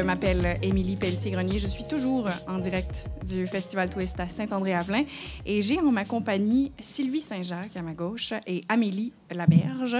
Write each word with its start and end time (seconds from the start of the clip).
Je 0.00 0.04
m'appelle 0.06 0.58
Émilie 0.62 0.96
Pelletier-Grenier. 0.96 1.58
Je 1.58 1.66
suis 1.66 1.84
toujours 1.84 2.26
en 2.48 2.56
direct 2.56 3.04
du 3.28 3.46
Festival 3.46 3.90
Twist 3.90 4.18
à 4.18 4.30
Saint-André-Avelin. 4.30 5.04
Et 5.44 5.60
j'ai 5.60 5.78
en 5.78 5.92
ma 5.92 6.06
compagnie 6.06 6.72
Sylvie 6.80 7.20
Saint-Jacques 7.20 7.76
à 7.76 7.82
ma 7.82 7.92
gauche 7.92 8.32
et 8.46 8.64
Amélie 8.70 9.12
Laberge. 9.30 9.98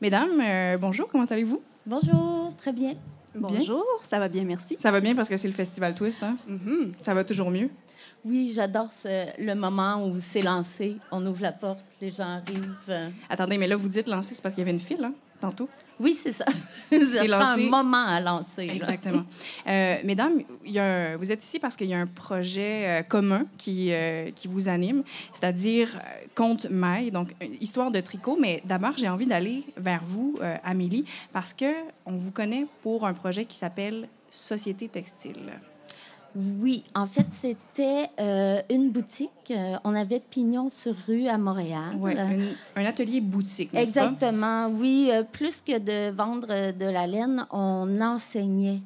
Mesdames, 0.00 0.40
euh, 0.40 0.78
bonjour, 0.78 1.06
comment 1.06 1.26
allez-vous? 1.26 1.62
Bonjour, 1.86 2.52
très 2.56 2.72
bien. 2.72 2.94
Bonjour, 3.32 3.84
ça 4.02 4.18
va 4.18 4.28
bien, 4.28 4.42
merci. 4.42 4.76
Ça 4.80 4.90
va 4.90 5.00
bien 5.00 5.14
parce 5.14 5.28
que 5.28 5.36
c'est 5.36 5.46
le 5.46 5.54
Festival 5.54 5.94
Twist, 5.94 6.24
hein? 6.24 6.36
Mhm. 6.48 6.94
Ça 7.00 7.14
va 7.14 7.22
toujours 7.22 7.52
mieux? 7.52 7.70
Oui, 8.24 8.50
j'adore 8.52 8.90
le 9.04 9.54
moment 9.54 10.08
où 10.08 10.16
c'est 10.18 10.42
lancé. 10.42 10.96
On 11.12 11.24
ouvre 11.24 11.42
la 11.42 11.52
porte, 11.52 11.86
les 12.00 12.10
gens 12.10 12.24
arrivent. 12.24 13.12
Attendez, 13.28 13.58
mais 13.58 13.68
là, 13.68 13.76
vous 13.76 13.88
dites 13.88 14.08
lancer, 14.08 14.34
c'est 14.34 14.42
parce 14.42 14.56
qu'il 14.56 14.62
y 14.62 14.64
avait 14.64 14.72
une 14.72 14.80
file, 14.80 15.04
hein, 15.04 15.14
tantôt? 15.40 15.68
Oui, 15.98 16.14
c'est 16.14 16.32
ça. 16.32 16.46
Lancé. 16.92 17.66
un 17.66 17.68
moment 17.68 18.06
à 18.06 18.20
lancer. 18.20 18.68
Exactement. 18.72 19.24
Euh, 19.66 19.96
mesdames, 20.04 20.40
il 20.64 20.72
y 20.72 20.78
a 20.78 21.12
un- 21.12 21.16
vous 21.16 21.30
êtes 21.30 21.44
ici 21.44 21.58
parce 21.58 21.76
qu'il 21.76 21.88
y 21.88 21.94
a 21.94 21.98
un 21.98 22.06
projet 22.06 23.00
euh, 23.00 23.02
commun 23.02 23.44
qui, 23.58 23.92
euh, 23.92 24.30
qui 24.34 24.48
vous 24.48 24.68
anime, 24.68 25.02
c'est-à-dire 25.32 26.00
Conte 26.34 26.70
Maille, 26.70 27.10
donc 27.10 27.34
histoire 27.60 27.90
de 27.90 28.00
tricot. 28.00 28.38
Mais 28.40 28.62
d'abord, 28.64 28.92
j'ai 28.96 29.08
envie 29.08 29.26
d'aller 29.26 29.64
vers 29.76 30.02
vous, 30.04 30.38
Amélie, 30.64 31.04
parce 31.32 31.52
que 31.52 31.66
on 32.06 32.12
vous 32.12 32.30
connaît 32.32 32.66
pour 32.82 33.06
un 33.06 33.12
projet 33.12 33.44
qui 33.44 33.56
s'appelle 33.56 34.08
Société 34.30 34.88
Textile. 34.88 35.52
Oui, 36.36 36.84
en 36.94 37.06
fait, 37.06 37.26
c'était 37.30 38.08
euh, 38.20 38.60
une 38.70 38.90
boutique. 38.90 39.30
Euh, 39.50 39.74
on 39.84 39.94
avait 39.94 40.20
Pignon 40.20 40.68
sur 40.68 40.94
rue 41.08 41.26
à 41.26 41.38
Montréal. 41.38 41.96
Ouais, 41.98 42.16
Euh, 42.16 42.38
un, 42.76 42.82
un 42.82 42.84
atelier 42.84 43.20
boutique, 43.20 43.72
n'est-ce 43.72 43.94
pas? 43.94 44.04
Exactement, 44.06 44.68
oui. 44.68 45.10
Plus 45.32 45.60
que 45.60 45.78
de 45.78 46.10
vendre 46.14 46.46
de 46.72 46.84
la 46.88 47.06
laine, 47.06 47.46
on 47.50 48.00
enseignait 48.00 48.80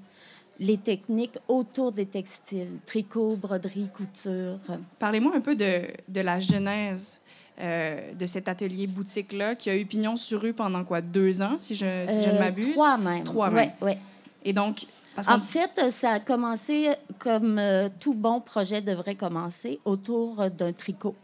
les 0.60 0.78
techniques 0.78 1.36
autour 1.48 1.92
des 1.92 2.06
textiles, 2.06 2.78
tricot, 2.86 3.36
broderie, 3.36 3.88
couture. 3.94 4.58
Parlez-moi 4.98 5.32
un 5.36 5.40
peu 5.40 5.56
de, 5.56 5.82
de 6.08 6.20
la 6.20 6.38
genèse 6.40 7.20
euh, 7.60 8.12
de 8.14 8.24
cet 8.26 8.48
atelier 8.48 8.86
boutique-là 8.86 9.56
qui 9.56 9.68
a 9.68 9.76
eu 9.76 9.84
pignon 9.84 10.16
sur 10.16 10.40
rue 10.40 10.52
pendant 10.52 10.84
quoi, 10.84 11.00
deux 11.00 11.42
ans, 11.42 11.56
si 11.58 11.74
je, 11.74 12.04
si 12.06 12.22
je 12.22 12.28
ne 12.30 12.38
m'abuse? 12.38 12.72
Trois 12.72 12.96
même. 12.96 13.24
Trois 13.24 13.48
Ouais, 13.48 13.54
même. 13.66 13.70
ouais. 13.82 13.98
Et 14.44 14.52
donc, 14.52 14.86
parce 15.14 15.28
En 15.28 15.40
fait, 15.40 15.90
ça 15.90 16.12
a 16.12 16.20
commencé 16.20 16.90
comme 17.18 17.58
euh, 17.58 17.88
tout 18.00 18.14
bon 18.14 18.40
projet 18.40 18.80
devrait 18.80 19.14
commencer 19.14 19.80
autour 19.84 20.50
d'un 20.50 20.72
tricot. 20.72 21.14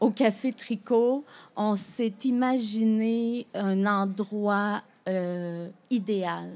Au 0.00 0.10
café 0.10 0.52
Tricot, 0.52 1.24
on 1.56 1.76
s'est 1.76 2.14
imaginé 2.24 3.46
un 3.54 3.86
endroit 3.86 4.82
euh, 5.08 5.68
idéal 5.90 6.50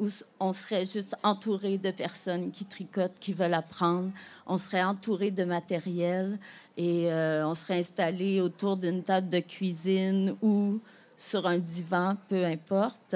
où 0.00 0.08
on 0.40 0.52
serait 0.52 0.86
juste 0.86 1.16
entouré 1.22 1.78
de 1.78 1.90
personnes 1.92 2.50
qui 2.50 2.64
tricotent, 2.64 3.18
qui 3.20 3.32
veulent 3.32 3.54
apprendre. 3.54 4.10
On 4.46 4.56
serait 4.56 4.82
entouré 4.82 5.30
de 5.30 5.44
matériel 5.44 6.38
et 6.76 7.12
euh, 7.12 7.46
on 7.46 7.54
serait 7.54 7.78
installé 7.78 8.40
autour 8.40 8.76
d'une 8.76 9.04
table 9.04 9.28
de 9.28 9.38
cuisine 9.38 10.34
ou 10.42 10.80
sur 11.16 11.46
un 11.46 11.58
divan, 11.58 12.16
peu 12.28 12.44
importe. 12.44 13.14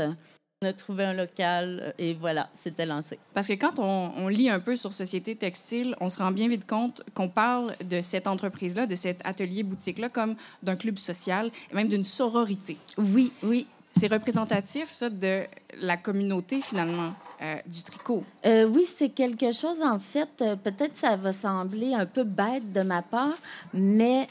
On 0.61 0.67
a 0.67 0.73
trouvé 0.73 1.05
un 1.05 1.15
local 1.15 1.79
euh, 1.81 1.93
et 2.01 2.15
voilà, 2.15 2.49
c'était 2.53 2.85
lancé. 2.85 3.17
Parce 3.33 3.47
que 3.47 3.53
quand 3.53 3.79
on, 3.79 4.11
on 4.17 4.27
lit 4.27 4.51
un 4.51 4.59
peu 4.59 4.75
sur 4.75 4.93
Société 4.93 5.37
Textile, 5.37 5.95
on 6.01 6.09
se 6.09 6.19
rend 6.19 6.33
bien 6.33 6.49
vite 6.49 6.67
compte 6.67 7.05
qu'on 7.15 7.29
parle 7.29 7.77
de 7.89 8.01
cette 8.01 8.27
entreprise-là, 8.27 8.89
de 8.89 8.97
cet 8.97 9.21
atelier 9.25 9.63
boutique-là, 9.63 10.09
comme 10.09 10.35
d'un 10.65 10.75
club 10.75 10.99
social 10.99 11.53
et 11.71 11.75
même 11.77 11.87
d'une 11.87 12.03
sororité. 12.03 12.77
Oui, 12.97 13.33
oui. 13.45 13.69
C'est 13.95 14.09
représentatif, 14.09 14.91
ça, 14.91 15.11
de 15.11 15.45
la 15.81 15.97
communauté, 15.97 16.61
finalement, 16.61 17.13
euh, 17.41 17.55
du 17.67 17.85
tricot. 17.85 18.25
Euh, 18.45 18.65
oui, 18.65 18.85
c'est 18.85 19.11
quelque 19.11 19.53
chose, 19.53 19.81
en 19.81 20.01
fait, 20.01 20.29
euh, 20.41 20.57
peut-être 20.57 20.97
ça 20.97 21.17
va 21.17 21.33
sembler 21.33 21.95
un 21.95 22.05
peu 22.05 22.25
bête 22.25 22.73
de 22.73 22.81
ma 22.83 23.03
part, 23.03 23.39
mais 23.73 24.27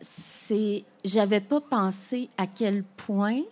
c'est, 0.00 0.84
j'avais 1.04 1.40
pas 1.40 1.60
pensé 1.60 2.30
à 2.38 2.46
quel 2.46 2.84
point 2.84 3.42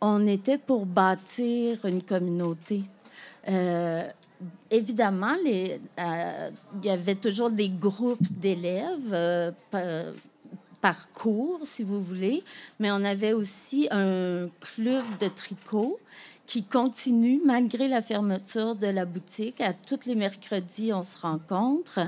on 0.00 0.26
était 0.26 0.58
pour 0.58 0.86
bâtir 0.86 1.84
une 1.84 2.02
communauté. 2.02 2.82
Euh, 3.48 4.08
évidemment, 4.70 5.36
euh, 5.46 6.50
il 6.82 6.84
y 6.84 6.90
avait 6.90 7.14
toujours 7.14 7.50
des 7.50 7.68
groupes 7.68 8.30
d'élèves 8.30 9.12
euh, 9.12 9.50
pa- 9.70 10.12
par 10.80 11.10
cours, 11.12 11.60
si 11.64 11.82
vous 11.82 12.02
voulez, 12.02 12.42
mais 12.78 12.90
on 12.90 13.04
avait 13.04 13.34
aussi 13.34 13.88
un 13.90 14.46
club 14.60 15.04
de 15.20 15.28
tricot 15.28 15.98
qui 16.46 16.64
continue 16.64 17.40
malgré 17.44 17.86
la 17.86 18.02
fermeture 18.02 18.74
de 18.74 18.88
la 18.88 19.04
boutique. 19.04 19.60
À 19.60 19.72
tous 19.72 20.00
les 20.06 20.14
mercredis, 20.14 20.92
on 20.92 21.02
se 21.02 21.16
rencontre. 21.18 22.00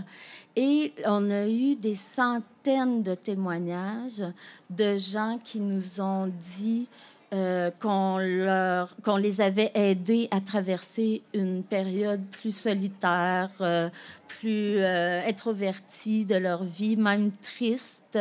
Et 0.56 0.92
on 1.06 1.30
a 1.30 1.47
eu 1.47 1.76
des 1.76 1.94
centaines 1.94 3.03
de 3.03 3.14
témoignages 3.14 4.24
de 4.69 4.97
gens 4.97 5.38
qui 5.42 5.60
nous 5.60 6.00
ont 6.00 6.26
dit 6.26 6.88
euh, 7.32 7.70
qu'on 7.81 8.19
leur, 8.19 8.94
qu'on 9.03 9.16
les 9.16 9.41
avait 9.41 9.70
aidés 9.75 10.28
à 10.31 10.41
traverser 10.41 11.22
une 11.32 11.62
période 11.62 12.20
plus 12.31 12.54
solitaire, 12.54 13.48
euh, 13.62 13.88
plus 14.28 14.76
euh, 14.78 15.26
introvertie 15.26 16.25
de 16.26 16.34
leur 16.37 16.62
vie, 16.62 16.97
même 16.97 17.31
triste, 17.32 18.19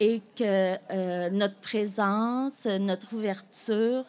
et 0.00 0.22
que 0.36 1.30
notre 1.30 1.56
présence, 1.56 2.64
notre 2.66 3.12
ouverture 3.14 4.04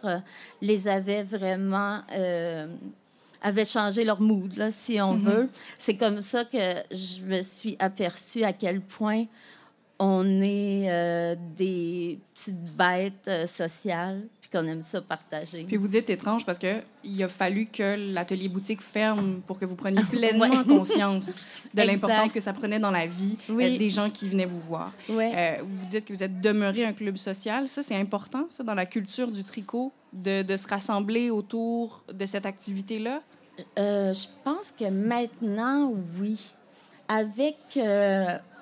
les 0.62 0.88
avait 0.88 1.24
vraiment 1.24 2.02
avait 3.42 3.66
changé 3.66 4.04
leur 4.04 4.22
mood, 4.22 4.56
là, 4.58 4.70
si 4.72 5.02
on 5.02 5.14
Mhm. 5.14 5.24
veut. 5.24 5.50
C'est 5.78 5.96
comme 5.96 6.22
ça 6.22 6.46
que 6.46 6.58
je 6.92 7.24
me 7.24 7.42
suis 7.42 7.76
aperçue 7.80 8.44
à 8.44 8.54
quel 8.54 8.82
point 8.82 9.26
on 10.00 10.38
est 10.38 10.86
euh, 10.90 11.36
des 11.58 12.20
petites 12.34 12.76
bêtes 12.78 13.28
euh, 13.28 13.46
sociales, 13.46 14.22
puis 14.42 14.50
qu'on 14.50 14.66
aime 14.66 14.82
ça 14.82 15.02
partager. 15.02 15.66
Puis 15.66 15.76
vous 15.76 15.90
dites 15.90 16.10
étrange 16.10 16.46
parce 16.46 16.58
que 16.58 16.78
il 17.04 17.22
a 17.22 17.28
fallu 17.28 17.66
que 17.66 18.14
l'atelier 18.14 18.48
boutique 18.48 18.82
ferme 18.82 19.42
pour 19.46 19.60
que 19.60 19.66
vous 19.66 19.76
preniez 19.76 20.02
pleinement 20.10 20.48
Ouais. 20.50 20.66
conscience 20.66 21.42
de 21.74 21.82
l'importance 21.82 22.32
que 22.32 22.40
ça 22.40 22.54
prenait 22.54 22.80
dans 22.80 22.92
la 22.92 23.06
vie 23.08 23.38
Oui. 23.50 23.76
euh, 23.76 23.78
des 23.78 23.90
gens 23.90 24.10
qui 24.10 24.30
venaient 24.30 24.46
vous 24.46 24.60
voir. 24.62 24.94
Ouais. 25.10 25.32
Euh, 25.36 25.64
vous 25.64 25.86
dites 25.86 26.06
que 26.06 26.14
vous 26.14 26.24
êtes 26.24 26.40
demeuré 26.40 26.86
un 26.86 26.94
club 26.94 27.18
social. 27.18 27.68
Ça, 27.68 27.84
c'est 27.84 27.96
important, 27.98 28.46
ça, 28.48 28.64
dans 28.64 28.74
la 28.76 28.86
culture 28.86 29.30
du 29.30 29.44
tricot, 29.44 29.92
de, 30.14 30.42
de 30.44 30.56
se 30.58 30.68
rassembler 30.68 31.30
autour 31.30 32.04
de 32.12 32.26
cette 32.26 32.46
activité-là? 32.46 33.22
Euh, 33.78 34.14
je 34.14 34.28
pense 34.46 34.72
que 34.72 34.86
maintenant, 34.90 35.92
oui. 36.20 36.40
Avec, 37.10 37.58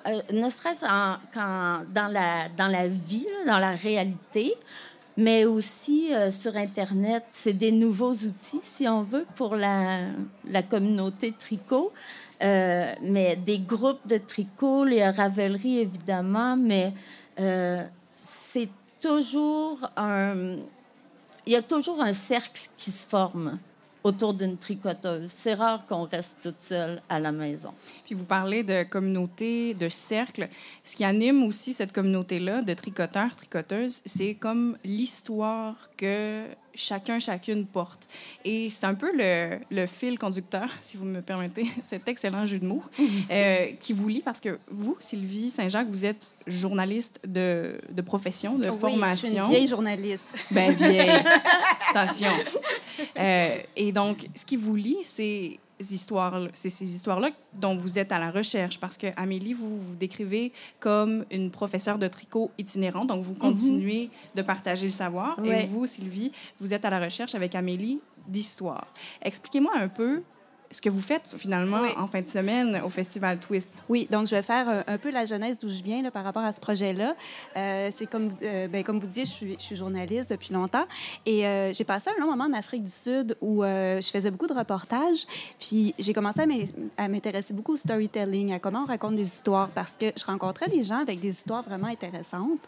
euh, 0.06 0.22
ne 0.32 0.48
serait-ce 0.48 0.84
en- 0.84 1.18
qu'en- 1.34 1.84
dans, 1.92 2.08
la, 2.08 2.48
dans 2.50 2.68
la 2.68 2.88
vie, 2.88 3.26
dans 3.46 3.58
la 3.58 3.72
réalité, 3.72 4.54
mais 5.16 5.44
aussi 5.44 6.14
euh, 6.14 6.30
sur 6.30 6.56
Internet, 6.56 7.24
c'est 7.32 7.52
des 7.52 7.72
nouveaux 7.72 8.14
outils, 8.14 8.60
si 8.62 8.86
on 8.88 9.02
veut, 9.02 9.26
pour 9.34 9.56
la, 9.56 10.00
la 10.44 10.62
communauté 10.62 11.32
tricot. 11.38 11.92
Euh, 12.42 12.94
mais 13.02 13.34
des 13.34 13.58
groupes 13.58 14.06
de 14.06 14.18
tricot, 14.18 14.84
les 14.84 15.04
Ravelry, 15.08 15.78
évidemment, 15.80 16.56
mais 16.56 16.92
c'est 18.14 18.68
toujours 19.00 19.90
un... 19.96 20.56
Il 21.46 21.52
y 21.52 21.56
a 21.56 21.62
toujours 21.62 22.00
un 22.02 22.12
cercle 22.12 22.68
qui 22.76 22.90
se 22.90 23.06
forme 23.06 23.58
autour 24.04 24.34
d'une 24.34 24.56
tricoteuse. 24.56 25.30
C'est 25.30 25.54
rare 25.54 25.86
qu'on 25.86 26.04
reste 26.04 26.38
toute 26.42 26.60
seule 26.60 27.00
à 27.08 27.20
la 27.20 27.32
maison. 27.32 27.72
Puis 28.04 28.14
vous 28.14 28.24
parlez 28.24 28.62
de 28.62 28.84
communauté, 28.84 29.74
de 29.74 29.88
cercle. 29.88 30.48
Ce 30.84 30.96
qui 30.96 31.04
anime 31.04 31.42
aussi 31.42 31.72
cette 31.72 31.92
communauté-là 31.92 32.62
de 32.62 32.74
tricoteurs, 32.74 33.34
tricoteuses, 33.36 34.00
c'est 34.04 34.34
comme 34.34 34.76
l'histoire 34.84 35.76
que 35.96 36.44
chacun, 36.74 37.18
chacune 37.18 37.66
porte. 37.66 38.08
Et 38.44 38.70
c'est 38.70 38.86
un 38.86 38.94
peu 38.94 39.10
le, 39.14 39.58
le 39.70 39.86
fil 39.86 40.18
conducteur, 40.18 40.70
si 40.80 40.96
vous 40.96 41.04
me 41.04 41.20
permettez, 41.20 41.66
cet 41.82 42.08
excellent 42.08 42.46
jeu 42.46 42.58
de 42.58 42.66
mots, 42.66 42.84
euh, 43.30 43.66
qui 43.78 43.92
vous 43.92 44.08
lie 44.08 44.22
parce 44.22 44.40
que 44.40 44.58
vous, 44.70 44.96
Sylvie 45.00 45.50
Saint-Jacques, 45.50 45.88
vous 45.88 46.04
êtes 46.04 46.24
journaliste 46.46 47.20
de, 47.26 47.78
de 47.90 48.02
profession, 48.02 48.58
de 48.58 48.68
Oui, 48.68 48.78
formation. 48.78 49.28
je 49.28 49.34
suis 49.34 49.44
une 49.44 49.50
vieille 49.50 49.66
journaliste. 49.66 50.24
Ben 50.50 50.72
vieille. 50.72 51.10
Attention. 51.94 52.30
Euh, 53.18 53.58
et 53.76 53.92
donc, 53.92 54.28
ce 54.34 54.44
qui 54.44 54.56
vous 54.56 54.74
lie, 54.76 54.98
c'est 55.02 55.58
ces 55.80 55.94
histoires, 55.94 56.40
c'est 56.54 56.70
ces 56.70 56.92
histoires-là 56.96 57.30
dont 57.54 57.76
vous 57.76 57.98
êtes 58.00 58.10
à 58.10 58.18
la 58.18 58.30
recherche, 58.32 58.80
parce 58.80 58.96
que 58.98 59.06
Amélie, 59.16 59.52
vous 59.52 59.78
vous 59.78 59.94
décrivez 59.94 60.52
comme 60.80 61.24
une 61.30 61.50
professeure 61.50 61.98
de 61.98 62.08
tricot 62.08 62.50
itinérante, 62.58 63.08
donc 63.08 63.22
vous 63.22 63.34
continuez 63.34 64.10
de 64.34 64.42
partager 64.42 64.86
le 64.86 64.92
savoir. 64.92 65.38
Et 65.44 65.66
vous, 65.66 65.86
Sylvie, 65.86 66.32
vous 66.58 66.74
êtes 66.74 66.84
à 66.84 66.90
la 66.90 66.98
recherche 67.00 67.34
avec 67.36 67.54
Amélie 67.54 68.00
d'histoire. 68.26 68.86
Expliquez-moi 69.22 69.72
un 69.76 69.88
peu 69.88 70.22
ce 70.70 70.80
que 70.82 70.90
vous 70.90 71.00
faites 71.00 71.34
finalement 71.38 71.80
Oui. 71.80 71.88
en 71.96 72.06
fin 72.08 72.20
de 72.20 72.28
semaine 72.28 72.80
au 72.84 72.88
Festival 72.90 73.38
Twist. 73.38 73.68
Oui, 73.88 74.06
donc 74.10 74.26
je 74.26 74.34
vais 74.34 74.42
faire 74.42 74.68
euh, 74.68 74.82
un 74.86 74.98
peu 74.98 75.10
la 75.10 75.24
jeunesse 75.24 75.56
d'où 75.58 75.68
je 75.68 75.82
viens 75.82 76.02
là, 76.02 76.10
par 76.10 76.24
rapport 76.24 76.42
à 76.44 76.52
ce 76.52 76.60
projet-là. 76.60 77.14
Euh, 77.56 77.90
c'est 77.96 78.06
comme, 78.06 78.30
euh, 78.42 78.68
ben, 78.68 78.84
comme 78.84 78.98
vous 79.00 79.06
disiez, 79.06 79.24
je 79.24 79.30
suis, 79.30 79.56
je 79.58 79.62
suis 79.64 79.76
journaliste 79.76 80.30
depuis 80.30 80.52
longtemps 80.52 80.84
et 81.24 81.46
euh, 81.46 81.72
j'ai 81.72 81.84
passé 81.84 82.10
un 82.16 82.20
long 82.20 82.30
moment 82.30 82.44
en 82.44 82.52
Afrique 82.52 82.82
du 82.82 82.90
Sud 82.90 83.36
où 83.40 83.62
je 83.64 84.08
faisais 84.12 84.30
beaucoup 84.30 84.46
de 84.46 84.52
reportages. 84.54 85.26
Puis 85.58 85.94
j'ai 85.98 86.12
commencé 86.12 86.40
à 86.40 86.46
m'in- 86.46 86.66
à 86.96 87.08
m'intéresser 87.08 87.54
beaucoup 87.54 87.72
au 87.72 87.76
storytelling, 87.76 88.52
à 88.52 88.58
comment 88.58 88.82
on 88.82 88.86
raconte 88.86 89.16
des 89.16 89.24
histoires 89.24 89.70
parce 89.70 89.92
que 89.98 90.06
je 90.16 90.24
rencontrais 90.24 90.68
des 90.68 90.82
gens 90.82 90.98
avec 91.00 91.20
des 91.20 91.30
histoires 91.30 91.62
vraiment 91.62 91.86
intéressantes. 91.88 92.60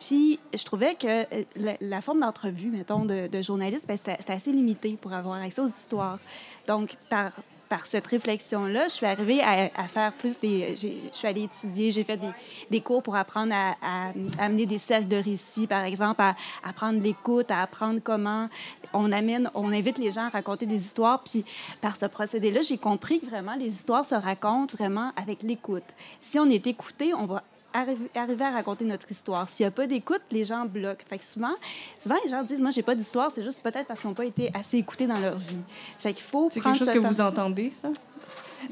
Puis 0.00 0.38
je 0.54 0.64
trouvais 0.64 0.94
que 0.94 1.24
la, 1.56 1.76
la 1.80 2.00
forme 2.00 2.20
d'entrevue, 2.20 2.68
mettons, 2.70 3.04
de, 3.04 3.26
de 3.28 3.42
journaliste, 3.42 3.86
ben, 3.86 3.96
c'était 3.96 4.32
assez 4.32 4.52
limité 4.52 4.98
pour 5.00 5.12
avoir 5.12 5.40
accès 5.40 5.60
aux 5.60 5.66
histoires. 5.68 6.18
Donc, 6.66 6.87
par, 7.08 7.32
par 7.68 7.86
cette 7.86 8.06
réflexion-là, 8.06 8.88
je 8.88 8.94
suis 8.94 9.06
arrivée 9.06 9.40
à, 9.42 9.88
faire 9.88 10.12
plus 10.14 10.38
des... 10.40 10.74
Je 10.76 10.88
suis 11.12 11.28
allée 11.28 11.42
étudier, 11.42 11.90
j'ai 11.90 12.04
fait 12.04 12.16
des, 12.16 12.30
des 12.70 12.80
cours 12.80 13.02
pour 13.02 13.16
apprendre 13.16 13.54
à, 13.54 14.12
amener 14.38 14.66
des 14.66 14.78
cercles 14.78 15.08
de 15.08 15.16
récits, 15.16 15.66
par 15.66 15.84
exemple, 15.84 16.20
à 16.20 16.34
apprendre 16.64 17.00
l'écoute, 17.02 17.50
à 17.50 17.62
apprendre 17.62 18.00
comment 18.02 18.48
on 18.92 19.12
amène, 19.12 19.50
on 19.54 19.72
invite 19.72 19.98
les 19.98 20.10
gens 20.10 20.26
à 20.26 20.28
raconter 20.30 20.66
des 20.66 20.76
histoires. 20.76 21.22
Puis 21.22 21.44
par 21.80 21.96
ce 21.96 22.06
procédé-là, 22.06 22.62
j'ai 22.62 22.78
compris 22.78 23.20
que 23.20 23.26
vraiment 23.26 23.54
les 23.54 23.68
histoires 23.68 24.04
se 24.04 24.14
racontent 24.14 24.74
vraiment 24.76 25.12
avec 25.16 25.42
l'écoute. 25.42 25.84
Si 26.22 26.38
on 26.38 26.48
est 26.48 26.66
écouté, 26.66 27.12
on 27.14 27.26
va 27.26 27.42
arriver, 27.80 28.10
arriver 28.14 28.44
à 28.44 28.50
raconter 28.50 28.84
notre 28.84 29.10
histoire. 29.10 29.48
S'il 29.48 29.64
n'y 29.64 29.68
a 29.68 29.70
pas 29.70 29.86
d'écoute, 29.86 30.22
les 30.30 30.44
gens 30.44 30.64
bloquent. 30.64 31.04
Fait 31.08 31.18
que 31.18 31.24
souvent, 31.24 31.54
souvent, 31.98 32.16
les 32.24 32.30
gens 32.30 32.42
disent, 32.42 32.60
moi, 32.62 32.70
j'ai 32.70 32.82
pas 32.82 32.94
d'histoire, 32.94 33.30
c'est 33.34 33.42
juste 33.42 33.62
peut-être 33.62 33.86
parce 33.86 34.00
qu'ils 34.00 34.08
n'ont 34.08 34.14
pas 34.14 34.24
été 34.24 34.50
assez 34.54 34.78
écoutés 34.78 35.06
dans 35.06 35.18
leur 35.18 35.36
vie. 35.38 35.56
Fait 35.98 36.12
qu'il 36.12 36.22
faut 36.22 36.48
C'est 36.50 36.60
quelque 36.60 36.78
chose 36.78 36.90
que 36.90 36.98
vous 36.98 37.20
entendez, 37.20 37.70
ça? 37.70 37.88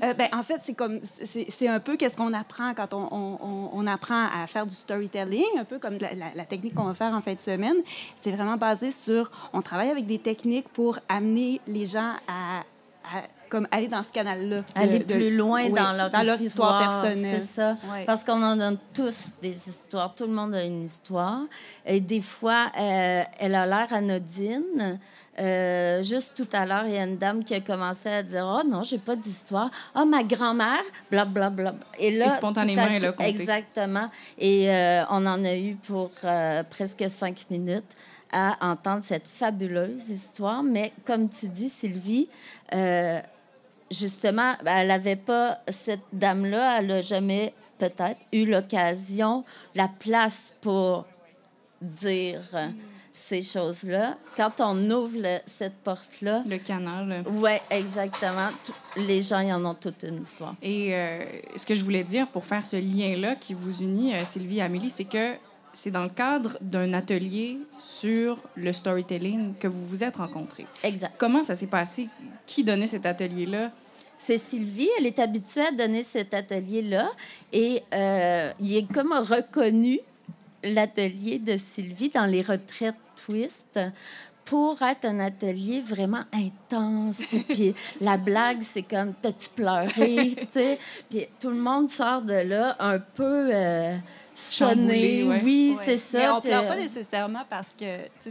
euh, 0.02 0.12
ben, 0.14 0.28
en 0.32 0.42
fait, 0.42 0.60
c'est 0.64 0.74
comme 0.74 1.00
c'est 1.24 1.68
un 1.68 1.78
peu 1.78 1.96
qu'est-ce 1.96 2.16
qu'on 2.16 2.32
apprend 2.34 2.74
quand 2.74 2.92
on, 2.92 3.08
on- 3.12 3.38
on- 3.40 3.70
on 3.72 3.86
apprend 3.86 4.26
à 4.34 4.46
faire 4.48 4.66
du 4.66 4.74
storytelling, 4.74 5.44
un 5.58 5.64
peu 5.64 5.78
comme 5.78 5.96
la, 5.98 6.12
la- 6.14 6.34
la 6.34 6.44
technique 6.44 6.74
qu'on 6.74 6.84
va 6.84 6.94
faire 6.94 7.12
en 7.14 7.20
fin 7.22 7.34
de 7.34 7.40
semaine. 7.40 7.76
C'est 8.20 8.32
vraiment 8.32 8.56
basé 8.56 8.90
sur 8.90 9.30
on 9.52 9.62
travaille 9.62 9.90
avec 9.90 10.04
des 10.06 10.18
techniques 10.18 10.68
pour 10.70 10.98
amener 11.08 11.60
les 11.68 11.86
gens 11.86 12.14
à, 12.26 12.60
à 13.04 13.22
comme 13.48 13.66
aller 13.70 13.88
dans 13.88 14.02
ce 14.02 14.08
canal-là, 14.08 14.62
Aller 14.74 15.00
de- 15.00 15.14
plus 15.14 15.36
loin 15.36 15.64
oui, 15.64 15.72
dans 15.72 15.92
leur 15.92 16.10
dans 16.10 16.22
leur 16.22 16.40
histoire 16.40 17.02
personnelle. 17.02 17.40
C'est 17.42 17.46
ça. 17.54 17.76
Parce 18.06 18.24
qu'on 18.24 18.42
en 18.42 18.60
a 18.60 18.72
tous 18.94 19.28
des 19.42 19.56
histoires. 19.68 20.14
Tout 20.14 20.24
le 20.26 20.32
monde 20.32 20.54
a 20.54 20.64
une 20.64 20.84
histoire. 20.84 21.40
Et 21.84 22.00
des 22.00 22.20
fois, 22.20 22.66
euh, 22.78 23.22
elle 23.38 23.54
a 23.54 23.66
l'air 23.66 23.92
anodine. 23.92 24.98
Euh, 25.38 26.02
juste 26.02 26.34
tout 26.34 26.48
à 26.56 26.64
l'heure, 26.64 26.84
il 26.86 26.94
y 26.94 26.98
a 26.98 27.04
une 27.04 27.18
dame 27.18 27.44
qui 27.44 27.54
a 27.54 27.60
commencé 27.60 28.08
à 28.08 28.22
dire 28.22 28.46
Oh 28.46 28.66
non, 28.66 28.82
j'ai 28.82 28.96
pas 28.98 29.16
d'histoire. 29.16 29.70
Ah, 29.94 30.06
ma 30.06 30.22
grand-mère, 30.22 30.80
blablabla. 31.10 31.74
Et 31.98 32.10
là, 32.10 32.26
Et 32.26 32.30
spontanément, 32.30 32.82
tout 32.86 32.88
à 32.88 32.92
elle 32.94 33.04
a 33.04 33.12
coup- 33.12 33.18
compté. 33.18 33.28
Exactement. 33.30 34.08
Et 34.38 34.70
euh, 34.74 35.02
on 35.10 35.26
en 35.26 35.44
a 35.44 35.54
eu 35.54 35.74
pour 35.86 36.10
euh, 36.24 36.62
presque 36.70 37.04
cinq 37.10 37.44
minutes 37.50 37.96
à 38.32 38.56
entendre 38.62 39.04
cette 39.04 39.28
fabuleuse 39.28 40.08
histoire. 40.08 40.62
Mais 40.62 40.92
comme 41.04 41.28
tu 41.28 41.48
dis, 41.48 41.68
Sylvie, 41.68 42.28
euh, 42.74 43.20
justement, 43.90 44.54
elle 44.64 44.88
n'avait 44.88 45.16
pas, 45.16 45.60
cette 45.68 46.00
dame-là, 46.12 46.78
elle 46.80 46.86
n'a 46.88 47.02
jamais 47.02 47.54
peut-être 47.78 48.18
eu 48.32 48.46
l'occasion, 48.46 49.44
la 49.74 49.88
place 49.88 50.54
pour 50.60 51.04
dire 51.80 52.40
ces 53.12 53.42
choses-là. 53.42 54.16
Quand 54.36 54.60
on 54.60 54.90
ouvre 54.90 55.16
le- 55.16 55.38
cette 55.46 55.76
porte-là, 55.78 56.42
Le 56.46 56.58
canal. 56.58 57.22
oui, 57.28 57.52
exactement, 57.70 58.48
tout- 58.64 58.72
les 58.96 59.22
gens, 59.22 59.40
y 59.40 59.52
en 59.52 59.64
ont 59.64 59.74
toute 59.74 60.02
une 60.02 60.22
histoire. 60.22 60.54
Et 60.62 60.94
euh, 60.94 61.24
ce 61.56 61.64
que 61.66 61.74
je 61.74 61.82
voulais 61.84 62.04
dire 62.04 62.26
pour 62.28 62.44
faire 62.44 62.64
ce 62.66 62.76
lien-là 62.76 63.36
qui 63.36 63.54
vous 63.54 63.82
unit, 63.82 64.14
euh, 64.14 64.24
Sylvie 64.24 64.58
et 64.58 64.62
Amélie, 64.62 64.90
c'est 64.90 65.04
que 65.04 65.34
c'est 65.76 65.90
dans 65.90 66.04
le 66.04 66.08
cadre 66.08 66.56
d'un 66.62 66.94
atelier 66.94 67.58
sur 67.84 68.42
le 68.56 68.72
storytelling 68.72 69.54
que 69.60 69.68
vous 69.68 69.84
vous 69.84 70.02
êtes 70.02 70.16
rencontrés. 70.16 70.66
Exact. 70.82 71.12
Comment 71.18 71.44
ça 71.44 71.54
s'est 71.54 71.66
passé? 71.66 72.08
Qui 72.46 72.64
donnait 72.64 72.86
cet 72.86 73.04
atelier-là? 73.04 73.70
C'est 74.16 74.38
Sylvie, 74.38 74.88
elle 74.98 75.04
est 75.04 75.18
habituée 75.18 75.66
à 75.66 75.72
donner 75.72 76.02
cet 76.02 76.32
atelier-là 76.32 77.10
et 77.52 77.82
euh, 77.92 78.50
il 78.58 78.74
est 78.74 78.90
comme 78.90 79.12
reconnu 79.12 80.00
l'atelier 80.64 81.38
de 81.38 81.58
Sylvie 81.58 82.08
dans 82.08 82.24
les 82.24 82.40
retraites 82.40 82.94
twist 83.26 83.78
pour 84.46 84.80
être 84.80 85.04
un 85.04 85.20
atelier 85.20 85.82
vraiment 85.82 86.24
intense. 86.32 87.20
Puis 87.52 87.74
la 88.00 88.16
blague, 88.16 88.62
c'est 88.62 88.82
comme 88.82 89.12
t'as-tu 89.20 89.50
pleuré. 89.50 90.36
Puis 91.10 91.26
tout 91.38 91.50
le 91.50 91.60
monde 91.60 91.90
sort 91.90 92.22
de 92.22 92.32
là 92.32 92.76
un 92.78 92.98
peu 92.98 93.50
euh, 93.52 93.96
ouais. 95.26 95.40
Oui, 95.44 95.74
Ouais. 95.78 95.82
c'est 95.84 95.96
ça. 95.96 96.18
Mais 96.18 96.28
on 96.28 96.40
pleure 96.40 96.66
pas 96.66 96.74
euh, 96.76 96.80
nécessairement 96.82 97.42
parce 97.48 97.68
que 97.78 97.84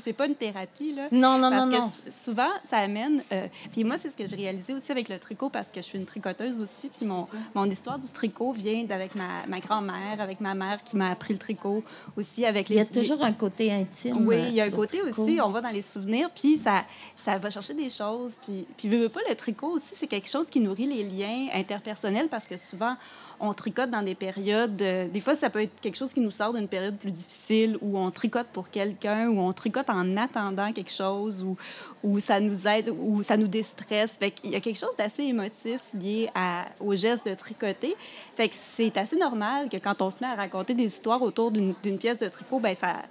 c'est 0.04 0.14
pas 0.14 0.28
une 0.28 0.36
thérapie 0.36 0.94
là. 0.94 1.08
Non, 1.12 1.38
non, 1.38 1.50
Parce 1.50 1.66
non, 1.66 1.72
que 1.72 1.78
non. 1.82 1.90
souvent, 2.16 2.50
ça 2.70 2.78
amène. 2.78 3.24
euh, 3.32 3.48
puis 3.72 3.84
moi, 3.84 3.98
c'est 3.98 4.10
ce 4.10 4.16
que 4.16 4.26
j'ai 4.28 4.36
réalisé 4.36 4.74
aussi 4.74 4.92
avec 4.92 5.10
le 5.10 5.18
tricot 5.20 5.50
parce 5.50 5.68
que 5.68 5.78
je 5.78 5.82
suis 5.86 5.98
une 5.98 6.06
tricoteuse 6.06 6.62
aussi. 6.62 6.90
Puis 6.96 7.06
mon, 7.06 7.28
mon 7.54 7.66
histoire 7.70 7.98
du 8.00 8.08
tricot 8.12 8.52
vient 8.54 8.84
d'avec 8.84 9.16
ma, 9.16 9.46
ma 9.48 9.60
grand-mère, 9.60 10.20
avec 10.22 10.40
ma 10.42 10.54
mère 10.54 10.84
qui 10.84 10.96
m'a 10.96 11.12
appris 11.12 11.34
le 11.34 11.40
tricot 11.40 11.84
aussi. 12.16 12.46
Avec 12.46 12.70
Il 12.70 12.76
y 12.76 12.80
a 12.80 12.84
les, 12.84 12.90
toujours 12.90 13.24
un 13.24 13.34
côté 13.34 13.72
intime. 13.72 14.28
oui, 14.28 14.36
euh, 14.36 14.48
il 14.50 14.54
y 14.54 14.62
a 14.62 14.66
un 14.66 14.70
côté 14.72 15.00
tricot. 15.00 15.24
aussi, 15.24 15.40
on 15.42 15.50
va 15.50 15.62
dans 15.62 15.70
les 15.70 15.82
souvenirs, 15.82 16.30
puis 16.36 16.58
ça, 16.58 16.84
ça 17.16 17.38
va 17.38 17.50
chercher 17.50 17.74
des 17.74 17.90
choses. 17.90 18.36
Puis, 18.44 18.66
puis 18.78 18.88
veux, 18.90 19.00
veux 19.00 19.10
pas, 19.10 19.22
le 19.28 19.36
tricot 19.36 19.72
aussi, 19.72 19.94
c'est 19.98 20.08
quelque 20.08 20.30
chose 20.30 20.48
qui 20.48 20.60
nourrit 20.60 20.86
les 20.86 21.04
liens 21.04 21.48
interpersonnels 21.54 22.28
parce 22.30 22.46
que 22.46 22.58
souvent, 22.58 22.96
on 23.40 23.54
tricote 23.54 23.90
dans 23.90 24.02
des 24.04 24.16
périodes. 24.16 24.82
euh, 24.82 25.08
des 25.08 25.20
fois, 25.20 25.36
ça 25.36 25.50
peut 25.50 25.62
être 25.64 25.80
quelque 25.82 25.95
chose 25.98 26.14
qui 26.14 26.20
nous 26.20 26.32
sort 26.32 26.54
d'une 26.54 26.68
période 26.68 26.98
plus 26.98 27.12
difficile 27.12 27.78
où 27.82 27.98
on 27.98 28.12
tricote 28.12 28.48
pour 28.48 28.70
quelqu'un, 28.70 29.30
ou 29.30 29.40
on 29.40 29.52
tricote 29.54 29.90
en 29.90 30.18
attendant 30.18 30.72
quelque 30.72 30.92
chose, 30.92 31.44
ou, 31.44 31.58
ou 32.04 32.20
ça 32.20 32.40
nous 32.40 32.68
aide, 32.68 32.90
ou 32.90 33.24
ça 33.24 33.38
nous 33.38 33.48
déstresse. 33.48 34.18
Fait 34.18 34.32
qu'il 34.32 34.52
y 34.52 34.56
a 34.56 34.60
quelque 34.60 34.80
chose 34.80 34.96
d'assez 34.98 35.24
émotif 35.24 35.82
lié 35.94 36.30
au 36.80 36.96
geste 36.96 37.26
de 37.26 37.34
tricoter. 37.34 37.96
Fait 38.36 38.50
que 38.50 38.56
c'est 38.76 38.98
assez 38.98 39.16
normal 39.16 39.70
que 39.70 39.78
quand 39.78 40.02
on 40.02 40.10
se 40.10 40.20
met 40.20 40.28
à 40.28 40.36
raconter 40.36 40.74
des 40.74 40.86
histoires 40.86 41.22
autour 41.22 41.52
d'une 41.52 41.98
pièce 41.98 42.20
de 42.20 42.28
tricot, 42.28 42.60
ben 42.60 42.76
ça, 42.76 43.04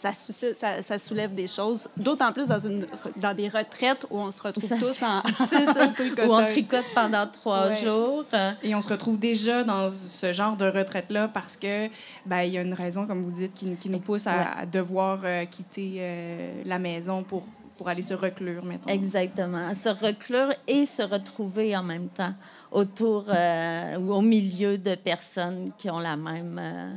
ça, 0.00 0.12
suscite- 0.12 0.56
ça, 0.56 0.82
ça 0.82 0.98
soulève 0.98 1.34
des 1.34 1.46
choses, 1.46 1.88
d'autant 1.96 2.32
plus 2.32 2.48
dans, 2.48 2.58
une, 2.58 2.86
dans 3.16 3.34
des 3.34 3.48
retraites 3.48 4.06
où 4.10 4.18
on 4.18 4.30
se 4.30 4.42
retrouve 4.42 4.64
Ça- 4.64 4.76
tous 4.76 5.02
en. 5.02 5.22
Ou 6.28 6.32
on 6.34 6.46
tricote 6.46 6.84
pendant 6.94 7.26
trois 7.26 7.68
Ouais. 7.68 7.76
jours. 7.82 8.24
euh, 8.34 8.52
Et 8.62 8.74
on 8.74 8.82
se 8.82 8.88
retrouve 8.88 9.18
déjà 9.18 9.64
dans 9.64 9.88
ce 9.90 10.32
genre 10.32 10.56
de 10.56 10.66
retraite-là 10.66 11.28
parce 11.28 11.56
que 11.56 11.88
ben, 12.26 12.42
il 12.42 12.52
y 12.52 12.58
a 12.58 12.62
une 12.62 12.74
raison, 12.74 13.06
comme 13.06 13.22
vous 13.22 13.30
dites, 13.30 13.54
qui, 13.54 13.74
qui 13.76 13.88
nous 13.90 14.00
pousse 14.00 14.26
à, 14.26 14.36
Ouais. 14.36 14.44
à 14.62 14.66
devoir 14.66 15.20
euh, 15.24 15.44
quitter 15.46 15.94
euh, 15.98 16.62
la 16.64 16.78
maison 16.78 17.22
pour, 17.22 17.44
pour 17.78 17.88
aller 17.88 18.02
se 18.02 18.14
reclure, 18.14 18.64
mettons. 18.64 18.88
Exactement. 18.90 19.74
Se 19.74 19.88
reclure 19.88 20.52
et 20.66 20.86
se 20.86 21.02
retrouver 21.02 21.76
en 21.76 21.82
même 21.82 22.08
temps 22.08 22.34
autour 22.70 23.24
euh, 23.28 23.96
ou 23.98 24.12
au 24.12 24.20
milieu 24.22 24.76
de 24.78 24.94
personnes 24.94 25.70
qui 25.78 25.88
ont 25.90 25.98
la 26.00 26.16
même 26.16 26.58
euh, 26.62 26.92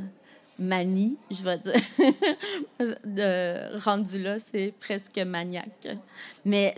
manie, 0.60 1.18
je 1.32 1.44
vais 1.44 1.58
dire. 1.58 1.74
de, 3.06 3.78
rendu 3.84 4.22
là, 4.22 4.38
c'est 4.40 4.74
presque 4.80 5.18
maniaque. 5.20 5.88
Mais 6.46 6.76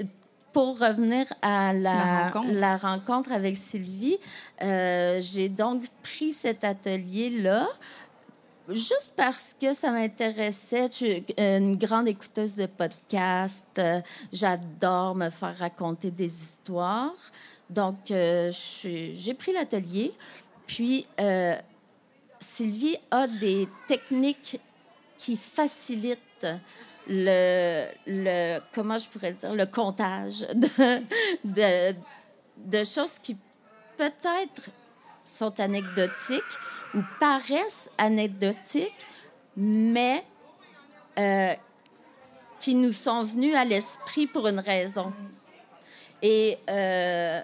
pour 0.53 0.79
revenir 0.79 1.25
à 1.41 1.73
la, 1.73 1.93
La 1.93 2.29
rencontre. 2.29 2.53
la 2.53 2.77
rencontre 2.77 3.31
avec 3.31 3.55
Sylvie, 3.55 4.17
euh, 4.61 5.19
j'ai 5.21 5.49
donc 5.49 5.83
pris 6.03 6.33
cet 6.33 6.63
atelier-là 6.63 7.67
juste 8.69 9.13
parce 9.15 9.55
que 9.59 9.73
ça 9.73 9.91
m'intéressait. 9.91 10.87
Je 10.87 10.95
suis 10.95 11.25
une 11.37 11.75
grande 11.77 12.07
écouteuse 12.07 12.55
de 12.55 12.65
podcasts. 12.65 13.79
Euh, 13.79 14.01
J'adore 14.31 15.15
me 15.15 15.29
faire 15.29 15.57
raconter 15.57 16.11
des 16.11 16.31
histoires. 16.31 17.15
Donc, 17.69 18.11
euh, 18.11 18.51
j'ai 18.83 19.33
pris 19.33 19.53
l'atelier. 19.53 20.13
Puis, 20.67 21.05
euh, 21.19 21.55
Sylvie 22.41 22.97
a 23.11 23.27
des 23.27 23.69
techniques 23.87 24.59
qui 25.17 25.37
facilitent 25.37 26.47
le, 27.07 28.59
comment 28.73 28.97
je 28.97 29.07
pourrais 29.07 29.33
dire, 29.33 29.53
le 29.53 29.65
comptage 29.67 30.45
de 31.43 32.83
choses 32.83 33.19
qui 33.21 33.37
peut-être 33.97 34.69
sont 35.23 35.59
anecdotiques 35.59 36.41
ou 36.95 37.01
paraissent 37.19 37.89
anecdotiques, 37.97 39.05
mais 39.55 40.25
euh, 41.17 41.53
qui 42.59 42.75
nous 42.75 42.93
sont 42.93 43.23
venues 43.23 43.55
à 43.55 43.63
l'esprit 43.63 44.27
pour 44.27 44.47
une 44.47 44.59
raison. 44.59 45.13
Et 46.21 46.57
euh, 46.69 47.41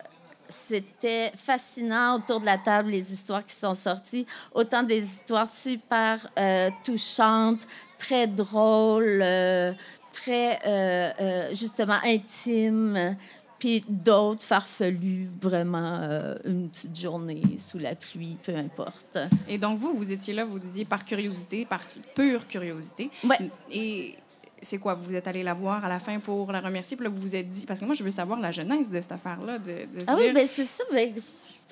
c'était 0.50 1.32
fascinant 1.36 2.18
autour 2.18 2.40
de 2.40 2.46
la 2.46 2.58
table, 2.58 2.90
les 2.90 3.12
histoires 3.12 3.46
qui 3.46 3.56
sont 3.56 3.76
sorties. 3.76 4.26
Autant 4.54 4.84
des 4.84 5.04
histoires 5.04 5.48
super 5.48 6.30
euh, 6.38 6.70
touchantes, 6.84 7.68
très 7.98 8.28
drôles, 8.28 9.22
euh, 9.24 9.74
très, 10.12 10.60
euh, 10.66 11.54
justement, 11.54 11.98
intimes. 12.04 13.16
puis 13.60 13.84
d'autres 13.90 14.44
farfelus, 14.44 15.30
vraiment 15.42 16.00
une 16.46 16.70
petite 16.70 16.96
journée 16.96 17.42
sous 17.58 17.80
la 17.80 17.96
pluie, 17.96 18.38
peu 18.44 18.56
importe. 18.56 19.18
Et 19.50 19.58
donc, 19.58 19.80
vous, 19.80 19.94
vous 19.96 20.12
étiez 20.12 20.34
là, 20.34 20.46
vous 20.46 20.60
disiez 20.60 20.86
par 20.86 21.04
curiosité, 21.04 21.66
par 21.66 21.82
pure 22.14 22.48
curiosité. 22.48 23.10
Ouais. 23.24 23.50
Et 23.72 24.16
c'est 24.62 24.78
quoi? 24.80 24.96
Vous 24.96 25.16
êtes 25.16 25.28
allé 25.28 25.44
la 25.44 25.54
voir 25.54 25.84
à 25.86 25.90
la 25.90 26.00
fin 26.00 26.20
pour 26.20 26.52
la 26.52 26.60
remercier, 26.62 26.98
puis 26.98 27.04
là, 27.06 27.10
vous 27.10 27.20
vous 27.22 27.36
êtes 27.36 27.50
dit... 27.50 27.66
Parce 27.66 27.80
que 27.80 27.86
moi, 27.86 27.94
je 27.94 28.04
veux 28.04 28.10
savoir 28.12 28.40
la 28.40 28.52
genèse 28.52 28.90
de 28.90 29.00
cette 29.00 29.12
affaire-là, 29.12 29.60
de, 29.60 29.66
de 29.94 30.00
se 30.00 30.06
Ah 30.08 30.16
oui, 30.18 30.24
dire... 30.26 30.34
ben 30.34 30.48
c'est 30.52 30.66
ça. 30.66 30.84
Ben, 30.92 31.14
je 31.16 31.22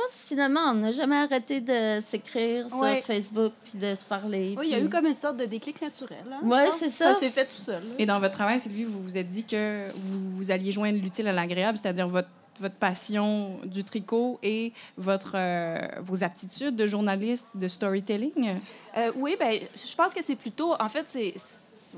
pense 0.04 0.08
que 0.12 0.28
finalement, 0.28 0.60
on 0.72 0.74
n'a 0.76 0.92
jamais 0.92 1.16
arrêté 1.16 1.62
de 1.62 2.00
s'écrire 2.02 2.68
Ouais. 2.76 2.98
sur 2.98 3.06
Facebook 3.06 3.54
puis 3.64 3.80
de 3.80 3.96
se 3.96 4.04
parler. 4.04 4.56
Oui, 4.58 4.66
il 4.68 4.72
y 4.72 4.74
a 4.74 4.78
puis- 4.78 4.86
eu 4.86 4.90
comme 4.90 5.06
une 5.08 5.16
sorte 5.16 5.38
de 5.38 5.46
déclic 5.46 5.82
naturel. 5.82 6.18
hein, 6.32 6.40
pense. 6.48 6.76
c'est 6.80 6.90
ça. 6.90 7.14
Ça 7.14 7.20
s'est 7.20 7.30
fait 7.30 7.46
tout 7.46 7.62
seul. 7.64 7.82
là. 7.82 7.96
Et 7.98 8.06
dans 8.06 8.20
votre 8.20 8.34
travail, 8.34 8.60
Sylvie, 8.60 8.84
vous 8.84 9.02
vous 9.02 9.18
êtes 9.18 9.30
dit 9.30 9.44
que 9.46 9.88
vous, 9.96 10.32
vous 10.36 10.52
alliez 10.52 10.72
joindre 10.72 11.00
l'utile 11.02 11.28
à 11.28 11.32
l'agréable, 11.34 11.78
c'est-à-dire 11.78 12.08
votre, 12.08 12.30
votre 12.60 12.76
passion 12.76 13.58
du 13.66 13.84
tricot 13.84 14.38
et 14.44 14.74
votre, 14.98 15.34
euh, 15.36 15.78
vos 16.02 16.24
aptitudes 16.24 16.76
de 16.76 16.86
journaliste, 16.88 17.48
de 17.56 17.68
storytelling? 17.68 18.60
Euh, 18.98 19.12
oui, 19.16 19.36
ben, 19.40 19.60
je 19.76 19.96
pense 19.96 20.14
que 20.14 20.20
c'est 20.26 20.36
plutôt, 20.36 20.74
en 20.80 20.90
fait, 20.90 21.06
c'est 21.10 21.34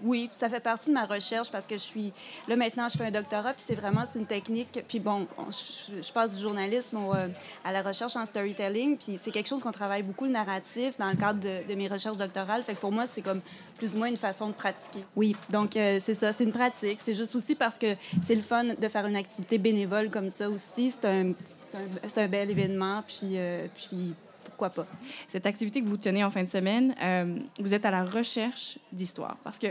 oui, 0.03 0.29
ça 0.33 0.49
fait 0.49 0.59
partie 0.59 0.89
de 0.89 0.93
ma 0.93 1.05
recherche 1.05 1.51
parce 1.51 1.65
que 1.65 1.75
je 1.75 1.81
suis 1.83 2.13
là 2.47 2.55
maintenant, 2.55 2.87
je 2.89 2.97
fais 2.97 3.05
un 3.05 3.11
doctorat, 3.11 3.53
puis 3.53 3.63
c'est 3.67 3.75
vraiment 3.75 4.03
une 4.15 4.25
technique. 4.25 4.83
Puis 4.87 4.99
bon, 4.99 5.27
on- 5.37 5.51
je, 5.51 6.01
je 6.01 6.11
passe 6.11 6.33
du 6.33 6.41
journalisme 6.41 6.97
au, 6.97 7.13
euh, 7.13 7.27
à 7.63 7.71
la 7.71 7.81
recherche 7.81 8.15
en 8.15 8.25
storytelling, 8.25 8.97
puis 8.97 9.19
c'est 9.21 9.31
quelque 9.31 9.47
chose 9.47 9.63
qu'on 9.63 9.71
travaille 9.71 10.03
beaucoup 10.03 10.25
le 10.25 10.31
narratif 10.31 10.97
dans 10.97 11.09
le 11.09 11.15
cadre 11.15 11.39
de, 11.39 11.67
de 11.67 11.75
mes 11.75 11.87
recherches 11.87 12.17
doctorales. 12.17 12.63
Fait 12.63 12.73
que 12.75 12.79
pour 12.79 12.91
moi, 12.91 13.05
c'est 13.11 13.21
comme 13.21 13.41
plus 13.77 13.95
ou 13.95 13.97
moins 13.97 14.07
une 14.07 14.17
façon 14.17 14.47
de 14.47 14.53
pratiquer. 14.53 15.03
Oui, 15.15 15.35
donc 15.49 15.75
euh, 15.75 15.99
c'est 16.03 16.15
ça, 16.15 16.33
c'est 16.33 16.43
une 16.43 16.51
pratique. 16.53 16.99
C'est 17.03 17.13
juste 17.13 17.35
aussi 17.35 17.55
parce 17.55 17.77
que 17.77 17.95
c'est 18.23 18.35
le 18.35 18.41
fun 18.41 18.63
de 18.65 18.87
faire 18.87 19.05
une 19.05 19.15
activité 19.15 19.57
bénévole 19.57 20.09
comme 20.09 20.29
ça 20.29 20.49
aussi. 20.49 20.93
C'est 20.99 21.07
un, 21.07 21.29
un, 21.73 22.21
un 22.21 22.27
bel 22.27 22.49
événement, 22.49 23.03
puis 23.07 23.31
euh, 23.35 23.67
puis 23.75 24.13
pourquoi 24.57 24.83
pas. 24.83 24.87
Cette 25.27 25.45
activité 25.45 25.83
que 25.83 25.87
vous 25.87 25.97
tenez 25.97 26.23
en 26.23 26.31
fin 26.31 26.43
de 26.43 26.49
semaine, 26.49 26.95
euh, 26.99 27.37
vous 27.59 27.75
êtes 27.75 27.85
à 27.85 27.91
la 27.91 28.03
recherche 28.03 28.79
d'histoires 28.91 29.37
parce 29.43 29.59
que 29.59 29.67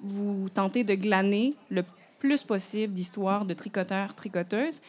vous 0.00 0.48
tentez 0.48 0.82
de 0.82 0.94
glaner 0.94 1.52
le 1.68 1.84
plus 2.18 2.42
possible 2.42 2.94
d'histoires 2.94 3.44
de 3.44 3.52
tricoteurs, 3.52 4.14
tricoteuses. 4.14 4.80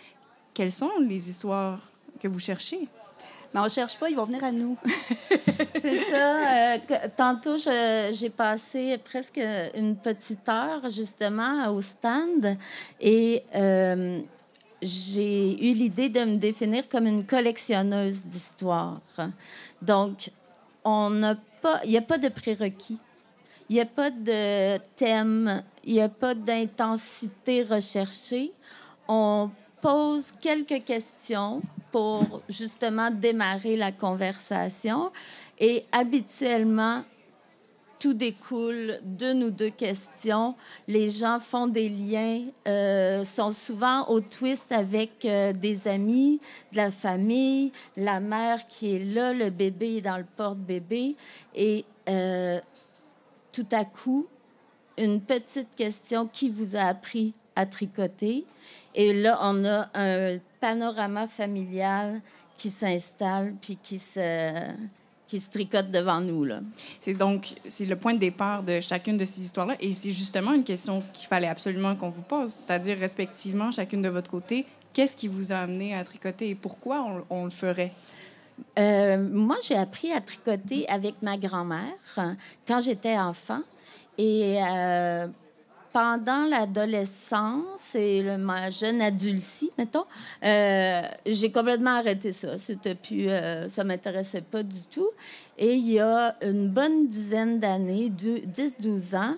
Quelles 0.54 0.72
sont 0.72 0.92
les 1.01 1.30
histoires 1.30 1.82
que 2.22 2.30
vous 2.30 2.39
cherchez? 2.39 2.88
Mais 3.54 3.60
on 3.60 3.68
cherche 3.68 3.98
pas, 4.00 4.10
ils 4.10 4.15
vont 4.15 4.24
venir 4.24 4.44
à 4.44 4.54
nous. 4.54 4.77
C'est 5.82 5.98
ça. 5.98 6.74
euh, 6.74 6.77
tantôt, 7.18 7.58
j'ai 7.58 8.30
passé 8.30 8.98
presque 9.04 9.42
une 9.75 9.98
petite 9.98 10.48
heure 10.48 10.89
justement 10.89 11.70
au 11.74 11.82
stand 11.82 12.58
et 13.01 13.44
euh, 13.54 14.22
j'ai 14.82 15.70
eu 15.70 15.74
l'idée 15.74 16.10
de 16.10 16.20
me 16.20 16.38
définir 16.38 16.88
comme 16.89 17.08
une 17.08 17.25
collectionneuse 17.25 18.25
d'histoires. 18.25 19.01
Donc, 19.82 20.32
on 20.84 21.10
n'a 21.10 21.36
pas, 21.62 21.82
il 21.84 21.91
n'y 21.91 21.98
a 21.98 22.01
pas 22.01 22.17
de 22.17 22.29
prérequis. 22.29 23.00
Il 23.70 23.75
n'y 23.75 23.82
a 23.82 23.86
pas 23.86 24.12
de 24.12 24.77
thème, 24.96 25.63
il 25.84 25.94
n'y 25.94 26.01
a 26.01 26.10
pas 26.10 26.36
d'intensité 26.36 27.63
recherchée. 27.63 28.51
On 29.08 29.50
pose 29.82 30.32
quelques 30.39 30.84
questions 30.84 31.62
pour 31.91 32.41
justement 32.50 33.10
démarrer 33.10 33.75
la 33.75 33.91
conversation 33.91 35.12
et 35.60 35.86
habituellement, 35.91 37.03
tout 38.00 38.14
découle 38.14 39.00
d'une 39.04 39.44
ou 39.44 39.52
deux 39.52 39.70
questions. 39.70 40.56
Les 40.88 41.10
gens 41.10 41.40
font 41.40 41.68
des 41.68 41.90
liens, 41.90 42.44
euh, 42.68 43.24
sont 43.24 43.52
souvent 43.52 44.08
au 44.10 44.20
twist 44.20 44.72
avec 44.72 45.25
euh, 45.25 45.54
des 45.54 45.88
amis, 45.88 46.40
de 46.72 46.78
la 46.78 46.92
famille, 46.92 47.72
la 47.96 48.20
mère 48.20 48.68
qui 48.68 48.96
est 48.96 49.04
là, 49.04 49.34
le 49.34 49.50
bébé 49.50 49.98
est 49.98 50.02
dans 50.02 50.18
le 50.18 50.25
porte-bébé. 50.36 51.16
Et 51.56 51.86
euh, 52.10 52.60
tout 53.52 53.68
à 53.72 53.86
coup, 53.86 54.28
une 54.98 55.22
petite 55.22 55.75
question 55.75 56.28
qui 56.28 56.50
vous 56.50 56.75
a 56.75 56.82
appris 56.82 57.34
à 57.56 57.66
tricoter. 57.66 58.46
Et 58.94 59.14
là, 59.14 59.40
on 59.42 59.66
a 59.66 59.90
un 59.94 60.38
panorama 60.60 61.28
familial 61.28 62.22
qui 62.58 62.70
s'installe 62.70 63.54
puis 63.62 63.78
qui 63.82 64.00
se, 64.00 64.72
qui 65.27 65.39
se 65.39 65.50
tricote 65.50 65.91
devant 65.91 66.22
nous. 66.22 66.48
C'est 67.00 67.13
donc 67.13 67.55
c'est 67.67 67.86
le 67.86 67.96
point 67.96 68.13
de 68.13 68.20
départ 68.20 68.63
de 68.63 68.79
chacune 68.82 69.17
de 69.17 69.25
ces 69.25 69.41
histoires-là. 69.41 69.75
Et 69.79 69.91
c'est 69.91 70.12
justement 70.12 70.53
une 70.53 70.63
question 70.63 71.03
qu'il 71.13 71.27
fallait 71.27 71.48
absolument 71.48 71.96
qu'on 71.96 72.10
vous 72.10 72.22
pose, 72.22 72.50
c'est-à-dire 72.51 72.98
respectivement, 72.98 73.72
chacune 73.72 74.01
de 74.01 74.10
votre 74.10 74.29
côté, 74.29 74.65
qu'est-ce 74.94 75.15
qui 75.15 75.27
vous 75.27 75.51
a 75.51 75.58
amené 75.58 75.96
à 75.96 76.03
tricoter 76.03 76.50
et 76.50 76.55
pourquoi 76.55 77.01
on, 77.01 77.41
on 77.41 77.44
le 77.46 77.50
ferait? 77.50 77.91
Euh, 78.79 79.17
moi, 79.17 79.58
j'ai 79.62 79.75
appris 79.75 80.12
à 80.12 80.22
tricoter 80.22 80.88
avec 80.89 81.15
ma 81.22 81.38
grand-mère 81.38 81.94
hein, 82.17 82.38
quand 82.67 82.79
j'étais 82.79 83.17
enfant. 83.17 83.62
Et 84.17 84.58
euh, 84.62 85.27
pendant 85.96 86.44
l'adolescence 86.44 87.96
et 87.96 88.22
le, 88.22 88.38
ma 88.38 88.70
jeune 88.70 89.02
adulcie, 89.02 89.72
mettons, 89.78 90.04
euh, 90.44 91.02
j'ai 91.25 91.54
complètement 91.54 91.92
arrêté 91.92 92.34
ça. 92.34 92.58
C'était 92.58 92.96
plus, 92.96 93.30
euh, 93.30 93.70
ça 93.70 93.86
m'intéressait 93.86 94.42
pas 94.42 94.62
du 94.62 94.82
tout. 94.92 95.08
Et 95.58 95.75
il 95.75 95.90
y 95.90 96.02
a 96.02 96.36
une 96.42 96.68
bonne 96.68 97.08
dizaine 97.08 97.60
d'années, 97.60 98.10
deux- 98.10 98.42
10-12 98.46 99.16
ans, 99.16 99.38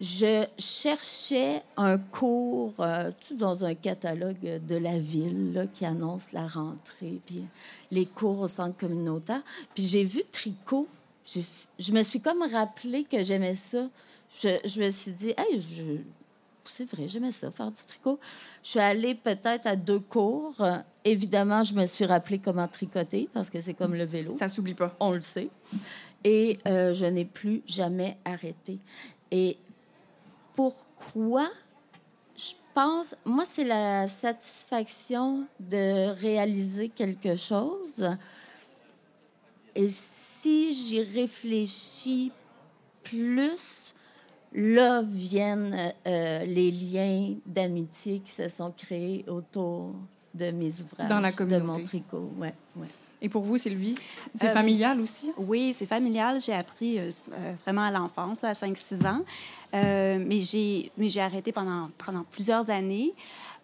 je 0.00 0.44
cherchais 0.56 1.62
un 1.76 1.98
cours 1.98 2.74
euh, 2.78 3.10
sais, 3.20 3.34
dans 3.34 3.64
un 3.64 3.74
catalogue 3.74 4.60
de 4.68 4.76
la 4.76 5.00
ville 5.00 5.68
qui 5.74 5.84
annonce 5.84 6.30
la 6.32 6.46
rentrée, 6.46 7.18
puis 7.26 7.42
les 7.90 8.06
cours 8.06 8.38
au 8.38 8.46
centre 8.46 8.78
communautaire. 8.78 9.42
Puis 9.74 9.82
j'ai 9.82 10.04
vu 10.04 10.22
tricot. 10.30 10.86
Je 11.26 11.92
me 11.92 12.04
suis 12.04 12.20
comme 12.20 12.44
rappelé 12.52 13.02
que 13.02 13.20
j'aimais 13.24 13.56
ça. 13.56 13.88
Je, 14.42 14.58
je 14.64 14.80
me 14.80 14.90
suis 14.90 15.10
dit, 15.12 15.34
hey, 15.36 15.60
je- 15.60 16.02
c'est 16.64 16.84
vrai, 16.90 17.08
j'aimais 17.08 17.32
ça, 17.32 17.50
faire 17.50 17.70
du 17.70 17.82
tricot. 17.84 18.20
Je 18.62 18.70
suis 18.70 18.78
allée 18.80 19.14
peut-être 19.14 19.66
à 19.66 19.74
deux 19.74 20.00
cours. 20.00 20.60
Euh, 20.60 20.76
évidemment, 21.04 21.64
je 21.64 21.72
me 21.74 21.86
suis 21.86 22.04
rappelé 22.04 22.38
comment 22.38 22.68
tricoter 22.68 23.28
parce 23.32 23.48
que 23.48 23.60
c'est 23.60 23.72
comme 23.74 23.94
le 23.94 24.04
vélo 24.04 24.36
Ça 24.36 24.48
s'oublie 24.48 24.74
pas. 24.74 24.94
on 25.00 25.12
le 25.12 25.22
sait. 25.22 25.48
Et 26.24 26.58
euh, 26.66 26.92
je 26.92 27.06
n'ai 27.06 27.24
plus 27.24 27.62
jamais 27.66 28.18
arrêté. 28.24 28.78
Et 29.30 29.56
pourquoi? 30.54 31.48
Je 32.36 32.52
pense, 32.74 33.16
moi, 33.24 33.44
c'est 33.44 33.64
la 33.64 34.06
satisfaction 34.06 35.46
de 35.58 36.10
réaliser 36.20 36.88
quelque 36.90 37.34
chose. 37.34 38.08
Et 39.74 39.88
si 39.88 40.72
j'y 40.72 41.02
réfléchis 41.02 42.30
plus, 43.02 43.94
là 44.52 45.02
viennent 45.04 45.76
euh, 46.06 46.44
les 46.44 46.70
liens 46.70 47.34
d'amitié 47.46 48.20
qui 48.20 48.32
se 48.32 48.48
sont 48.48 48.72
créés 48.76 49.24
autour 49.28 49.92
de 50.34 50.50
mes 50.50 50.80
ouvrages, 50.80 51.08
Dans 51.08 51.20
la 51.20 51.32
de 51.32 51.58
mon 51.58 51.82
tricot. 51.82 52.30
Ouais, 52.38 52.54
ouais. 52.76 52.86
Et 53.20 53.28
pour 53.28 53.42
vous, 53.42 53.58
Sylvie, 53.58 53.96
c'est 54.34 54.48
Euh, 54.48 54.52
familial 54.52 55.00
aussi? 55.00 55.32
Oui, 55.36 55.74
c'est 55.76 55.86
familial. 55.86 56.40
J'ai 56.40 56.52
appris 56.54 56.98
euh, 56.98 57.10
euh, 57.32 57.52
vraiment 57.64 57.82
à 57.82 57.90
l'enfance, 57.90 58.38
à 58.44 58.52
5-6 58.52 59.06
ans. 59.06 59.24
Euh, 59.74 60.18
mais 60.24 60.38
j'ai 60.40 60.92
mais 60.96 61.08
j'ai 61.08 61.20
arrêté 61.20 61.50
pendant, 61.52 61.90
pendant 61.98 62.22
plusieurs 62.30 62.70
années. 62.70 63.12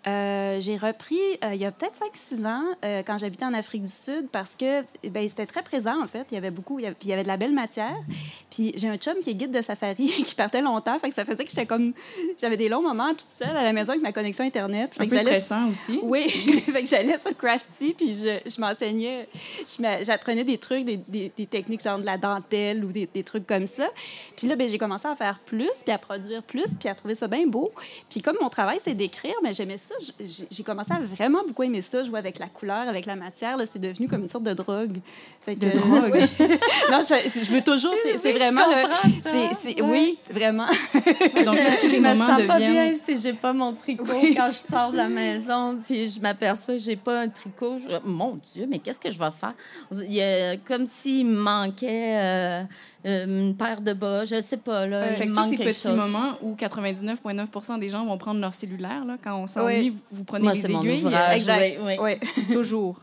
Euh, 0.06 0.60
j'ai 0.60 0.76
repris 0.76 1.18
euh, 1.42 1.54
il 1.54 1.60
y 1.60 1.64
a 1.64 1.72
peut-être 1.72 1.98
5-6 2.34 2.46
ans 2.46 2.62
euh, 2.84 3.02
quand 3.06 3.16
j'habitais 3.16 3.46
en 3.46 3.54
Afrique 3.54 3.82
du 3.82 3.90
Sud 3.90 4.28
parce 4.30 4.50
que 4.58 4.82
ben, 5.08 5.26
c'était 5.28 5.46
très 5.46 5.62
présent 5.62 6.02
en 6.02 6.06
fait. 6.06 6.26
Il 6.30 6.34
y 6.34 6.38
avait 6.38 6.50
beaucoup, 6.50 6.78
il 6.78 6.82
y 6.82 6.86
avait, 6.86 6.94
puis 6.94 7.08
il 7.08 7.10
y 7.10 7.14
avait 7.14 7.22
de 7.22 7.28
la 7.28 7.38
belle 7.38 7.54
matière. 7.54 7.96
Puis 8.50 8.72
j'ai 8.76 8.88
un 8.88 8.96
chum 8.98 9.14
qui 9.22 9.30
est 9.30 9.34
guide 9.34 9.50
de 9.50 9.62
safari 9.62 10.06
qui 10.26 10.34
partait 10.34 10.60
longtemps, 10.60 10.98
fait 10.98 11.08
que 11.08 11.14
ça 11.14 11.24
faisait 11.24 11.42
que 11.44 11.48
j'étais 11.50 11.64
comme 11.66 11.94
j'avais 12.38 12.56
des 12.58 12.68
longs 12.68 12.82
moments 12.82 13.10
toute 13.14 13.20
seule 13.28 13.56
à 13.56 13.62
la 13.62 13.72
maison 13.72 13.92
avec 13.92 14.02
ma 14.02 14.12
connexion 14.12 14.44
internet. 14.44 14.94
Fait 14.94 15.04
Un 15.04 15.06
que 15.06 15.10
peu 15.12 15.18
stressant 15.20 15.70
aussi. 15.70 15.98
oui, 16.02 16.28
fait 16.72 16.82
que 16.82 16.88
j'allais 16.88 17.18
sur 17.18 17.34
Craftsy, 17.36 17.94
puis 17.96 18.12
je, 18.12 18.40
je 18.46 18.60
m'enseignais, 18.60 19.26
j'apprenais 20.02 20.44
des 20.44 20.58
trucs, 20.58 20.84
des, 20.84 20.96
des- 20.98 21.32
des 21.36 21.46
techniques 21.46 21.82
genre 21.82 21.98
de 21.98 22.06
la 22.06 22.18
dentelle 22.18 22.84
ou 22.84 22.92
des, 22.92 23.06
des 23.06 23.24
trucs 23.24 23.46
comme 23.46 23.66
ça. 23.66 23.88
Puis 24.36 24.46
là, 24.46 24.56
ben, 24.56 24.68
j'ai 24.68 24.78
commencé 24.78 25.06
à 25.08 25.16
faire 25.16 25.38
plus, 25.44 25.70
puis 25.84 25.92
à 25.92 25.98
produire 25.98 26.42
plus, 26.42 26.66
puis 26.78 26.88
à 26.88 26.94
trouver 26.94 27.14
ça 27.14 27.26
bien 27.26 27.46
beau. 27.46 27.72
Puis 28.10 28.20
comme 28.20 28.36
mon 28.40 28.48
travail, 28.48 28.78
c'est 28.84 28.94
d'écrire, 28.94 29.34
mais 29.42 29.52
j'aimais 29.52 29.78
ça. 29.78 29.93
J- 30.00 30.46
j'ai- 30.50 30.62
commencé 30.62 30.92
à 30.92 31.00
vraiment 31.00 31.40
beaucoup 31.46 31.62
aimer 31.62 31.82
ça, 31.82 32.02
jouer 32.02 32.18
avec 32.18 32.38
la 32.38 32.46
couleur, 32.46 32.88
avec 32.88 33.06
la 33.06 33.16
matière. 33.16 33.56
C'est 33.72 33.78
devenu 33.78 34.08
comme 34.08 34.22
une 34.22 34.28
sorte 34.28 34.44
de 34.44 34.52
drogue. 34.54 34.98
Fait 35.44 35.54
que, 35.56 35.66
De 35.66 35.70
drogue? 35.78 36.10
Oui. 36.40 36.46
non, 36.90 37.00
je, 37.02 37.40
je 37.42 37.52
veux 37.52 37.62
toujours... 37.62 37.92
C'est 38.02 38.14
Oui, 38.14 38.20
je 38.32 38.38
vraiment... 38.38 38.64
comprends 38.64 39.10
ça. 39.22 39.30
c'est- 39.30 39.54
c'est- 39.74 39.82
Ouais. 39.82 39.90
Oui, 39.90 40.18
vraiment. 40.30 40.66
Donc, 40.94 41.56
je, 41.82 41.88
je 41.88 41.98
me 41.98 42.14
sens 42.14 42.42
pas 42.46 42.58
bien 42.58 42.94
si 42.94 43.16
j'ai 43.18 43.32
pas 43.34 43.52
mon 43.52 43.72
tricot 43.72 44.04
Oui. 44.22 44.34
quand 44.34 44.50
je 44.50 44.58
sors 44.72 44.92
de 44.92 44.96
la 44.96 45.08
maison 45.20 45.78
puis 45.84 46.08
je 46.08 46.20
m'aperçois 46.20 46.74
que 46.74 46.80
j'ai 46.80 46.96
pas 46.96 47.20
un 47.20 47.28
tricot. 47.28 47.78
Je- 47.78 48.08
mon 48.08 48.38
Dieu, 48.52 48.66
mais 48.68 48.78
qu'est-ce 48.78 49.00
que 49.00 49.10
je 49.10 49.18
vais 49.18 49.30
faire? 49.38 49.54
Il 49.92 50.12
y 50.14 50.22
a 50.22 50.56
comme 50.56 50.86
s'il 50.86 51.26
me 51.26 51.38
manquait 51.38 52.16
euh, 52.16 52.62
euh, 53.06 53.26
une 53.48 53.56
paire 53.56 53.80
de 53.80 53.92
bas, 53.92 54.24
je 54.24 54.40
sais 54.40 54.56
pas. 54.56 54.86
Là, 54.86 55.12
fait 55.12 55.24
il 55.26 55.32
que 55.32 55.36
tous 55.36 55.44
ces 55.44 55.56
petits 55.56 55.88
chose. 55.88 55.96
moments 55.96 56.38
où 56.42 56.54
99,9 56.54 57.78
des 57.78 57.88
gens 57.88 58.04
vont 58.06 58.18
prendre 58.18 58.40
leur 58.40 58.54
cellulaire, 58.54 59.04
là, 59.04 59.16
quand 59.22 59.36
on 59.36 59.46
s'ennuie, 59.46 59.90
Oui. 59.90 59.96
vous 60.10 60.24
prenez 60.24 60.44
Moi, 60.44 60.54
les 60.54 60.60
c'est 60.60 60.68
mon 60.72 60.82
aiguilles. 60.82 61.04
ouvrage. 61.04 61.36
Exact. 61.36 61.78
oui, 61.82 61.96
oui. 62.00 62.18
Oui. 62.22 62.44
Toujours. 62.52 63.00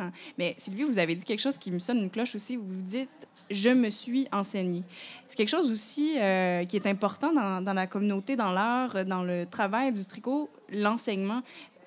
Ah. 0.00 0.10
Mais 0.36 0.54
Sylvie, 0.58 0.82
vous 0.82 0.98
avez 0.98 1.14
dit 1.14 1.24
quelque 1.24 1.40
chose 1.40 1.56
qui 1.58 1.70
me 1.70 1.78
sonne 1.78 1.98
une 1.98 2.10
cloche 2.10 2.34
aussi. 2.34 2.56
Vous 2.56 2.66
vous 2.66 2.82
dites 2.82 3.08
je 3.50 3.70
me 3.70 3.88
suis 3.88 4.28
enseignée. 4.30 4.82
C'est 5.26 5.36
quelque 5.36 5.48
chose 5.48 5.70
aussi 5.72 6.16
euh, 6.18 6.64
qui 6.66 6.76
est 6.76 6.86
important 6.86 7.32
dans, 7.32 7.62
dans 7.64 7.72
la 7.72 7.86
communauté, 7.86 8.36
dans 8.36 8.52
l'art, 8.52 9.06
dans 9.06 9.22
le 9.22 9.46
travail 9.46 9.90
du 9.90 10.04
tricot, 10.04 10.50
l'enseignement. 10.70 11.40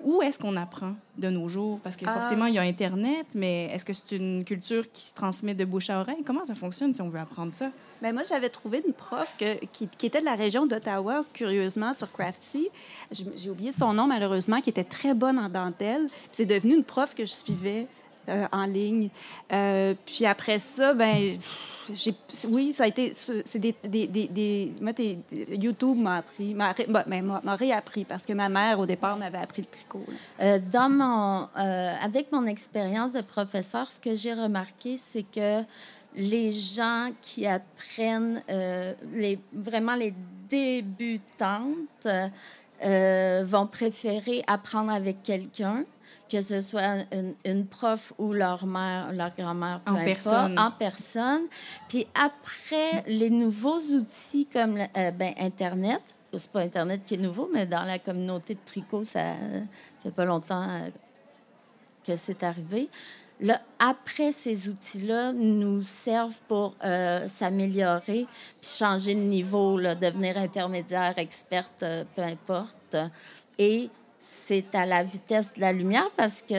Où 0.03 0.21
est-ce 0.21 0.39
qu'on 0.39 0.55
apprend 0.57 0.93
de 1.17 1.29
nos 1.29 1.47
jours? 1.47 1.79
Parce 1.83 1.95
que 1.95 2.05
Ah. 2.07 2.13
forcément, 2.13 2.45
il 2.45 2.55
y 2.55 2.57
a 2.59 2.63
Internet, 2.63 3.25
mais 3.35 3.65
est-ce 3.73 3.85
que 3.85 3.93
c'est 3.93 4.13
une 4.15 4.43
culture 4.43 4.89
qui 4.91 5.01
se 5.03 5.13
transmet 5.13 5.53
de 5.53 5.63
bouche 5.65 5.89
à 5.89 5.99
oreille? 6.01 6.23
Comment 6.25 6.43
ça 6.45 6.55
fonctionne 6.55 6.93
si 6.93 7.01
on 7.01 7.09
veut 7.09 7.19
apprendre 7.19 7.53
ça? 7.53 7.69
Ben 8.01 8.13
moi, 8.13 8.23
j'avais 8.23 8.49
trouvé 8.49 8.81
une 8.85 8.93
prof 8.93 9.35
que- 9.37 9.63
qui, 9.71 9.87
qui 9.87 10.05
était 10.07 10.19
de 10.21 10.25
la 10.25 10.35
région 10.35 10.65
d'Ottawa, 10.65 11.23
curieusement, 11.33 11.93
sur 11.93 12.11
Craftsy. 12.11 12.69
J'ai 13.35 13.49
oublié 13.49 13.71
son 13.71 13.93
nom, 13.93 14.07
malheureusement, 14.07 14.59
qui 14.61 14.69
était 14.71 14.83
très 14.83 15.13
bonne 15.13 15.37
en 15.37 15.49
dentelle. 15.49 16.07
C'est 16.31 16.45
devenu 16.47 16.73
une 16.75 16.83
prof 16.83 17.13
que 17.13 17.25
je 17.25 17.31
suivais 17.33 17.87
euh, 18.29 18.47
en 18.51 18.65
ligne. 18.65 19.09
Euh, 19.51 19.93
puis 20.05 20.25
après 20.25 20.59
ça, 20.59 20.93
ben, 20.93 21.37
j'ai, 21.93 22.13
oui, 22.47 22.73
ça 22.73 22.83
a 22.83 22.87
été, 22.87 23.13
c'est 23.13 23.59
des, 23.59 23.75
des, 23.83 24.07
des, 24.07 24.27
des- 24.27 24.71
moi, 24.79 24.91
YouTube 25.49 25.97
m'a 25.97 26.17
appris, 26.17 26.53
m'a, 26.53 26.73
ben, 27.07 27.39
m'a- 27.43 27.55
réappris 27.55 28.05
parce 28.05 28.23
que 28.23 28.33
ma 28.33 28.49
mère, 28.49 28.79
au 28.79 28.85
départ, 28.85 29.17
m'avait 29.17 29.37
appris 29.39 29.61
le 29.63 29.67
tricot. 29.67 30.05
Euh, 30.41 30.59
dans 30.71 30.89
mon, 30.89 31.47
avec 31.55 32.31
mon 32.31 32.45
expérience 32.45 33.13
de 33.13 33.21
professeur, 33.21 33.91
ce 33.91 33.99
que 33.99 34.15
j'ai 34.15 34.33
remarqué, 34.33 34.97
c'est 34.97 35.23
que 35.23 35.63
les 36.15 36.51
gens 36.51 37.09
qui 37.21 37.47
apprennent, 37.47 38.43
les, 39.13 39.39
vraiment 39.53 39.95
les 39.95 40.13
débutantes, 40.49 42.07
euh, 42.83 43.43
vont 43.45 43.67
préférer 43.67 44.43
apprendre 44.47 44.91
avec 44.91 45.23
quelqu'un, 45.23 45.83
que 46.29 46.41
ce 46.41 46.61
soit 46.61 47.05
une, 47.11 47.33
une 47.45 47.65
prof 47.65 48.13
ou 48.17 48.33
leur 48.33 48.65
mère, 48.65 49.11
leur 49.11 49.31
grand-mère, 49.37 49.81
En 49.85 49.95
personne. 50.03 50.57
en 50.57 50.71
personne. 50.71 51.41
Puis 51.89 52.07
après, 52.15 53.03
les 53.07 53.29
nouveaux 53.29 53.79
outils 53.79 54.47
comme 54.51 54.77
euh, 54.77 55.11
ben, 55.11 55.33
Internet, 55.37 56.01
c'est 56.33 56.51
pas 56.51 56.61
Internet 56.61 57.01
qui 57.05 57.15
est 57.15 57.17
nouveau, 57.17 57.49
mais 57.53 57.65
dans 57.65 57.83
la 57.83 57.99
communauté 57.99 58.53
de 58.55 58.59
tricot, 58.65 59.03
ça 59.03 59.33
fait 60.01 60.11
pas 60.11 60.25
longtemps 60.25 60.67
euh, 60.69 60.89
que 62.05 62.15
c'est 62.15 62.43
arrivé. 62.43 62.89
Là, 63.41 63.59
après, 63.79 64.31
ces 64.31 64.69
outils-là 64.69 65.33
nous 65.33 65.81
servent 65.81 66.39
pour 66.47 66.75
euh, 66.83 67.27
s'améliorer, 67.27 68.27
puis 68.61 68.69
changer 68.69 69.15
de 69.15 69.19
niveau, 69.19 69.77
là, 69.79 69.95
devenir 69.95 70.37
intermédiaire, 70.37 71.17
experte, 71.17 71.81
euh, 71.81 72.03
peu 72.15 72.21
importe. 72.21 72.97
Et 73.57 73.89
c'est 74.19 74.75
à 74.75 74.85
la 74.85 75.03
vitesse 75.03 75.55
de 75.55 75.61
la 75.61 75.73
lumière 75.73 76.11
parce 76.15 76.43
que 76.43 76.53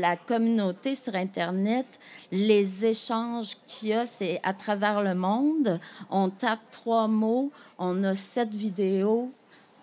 la, 0.00 0.16
communauté 0.16 0.94
sur 0.94 1.14
Internet, 1.14 1.86
les 2.32 2.86
échanges 2.86 3.56
qu'il 3.66 3.90
y 3.90 3.92
a, 3.92 4.06
c'est 4.06 4.40
à 4.42 4.54
travers 4.54 5.02
le 5.02 5.14
monde. 5.14 5.78
On 6.08 6.30
tape 6.30 6.70
trois 6.70 7.06
mots, 7.06 7.52
on 7.78 8.02
a 8.04 8.14
sept 8.14 8.48
vidéos. 8.48 9.30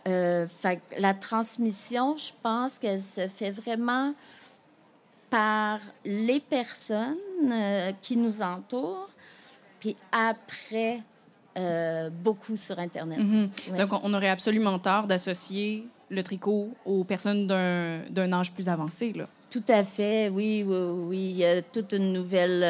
Euh, 0.08 0.48
la 0.98 1.14
transmission, 1.14 2.18
je 2.18 2.32
pense 2.42 2.80
qu'elle 2.80 3.00
se 3.00 3.28
fait 3.28 3.52
vraiment 3.52 4.16
par 5.32 5.80
les 6.06 6.40
personnes 6.42 7.16
euh, 7.52 7.92
qui 8.04 8.16
nous 8.18 8.42
entourent, 8.44 9.10
puis 9.80 9.96
après, 10.12 11.02
euh, 11.58 12.10
beaucoup 12.12 12.56
sur 12.56 12.78
Internet. 12.78 13.18
Mhm. 13.18 13.50
Ouais. 13.72 13.78
Donc, 13.80 14.00
on- 14.04 14.14
aurait 14.14 14.30
absolument 14.30 14.78
tort 14.78 15.08
d'associer 15.08 15.88
le 16.10 16.22
tricot 16.22 16.70
aux 16.86 17.04
personnes 17.06 17.48
d'un 17.48 18.02
d'un 18.10 18.32
âge 18.34 18.52
plus 18.54 18.68
avancé. 18.70 19.14
Là. 19.14 19.28
Tout 19.50 19.64
à 19.70 19.84
fait, 19.84 20.30
oui, 20.30 20.64
oui, 20.68 20.76
oui. 21.10 21.18
Il 21.32 21.38
y 21.38 21.46
a 21.46 21.62
toute 21.62 21.94
une 21.94 22.12
nouvelle 22.14 22.64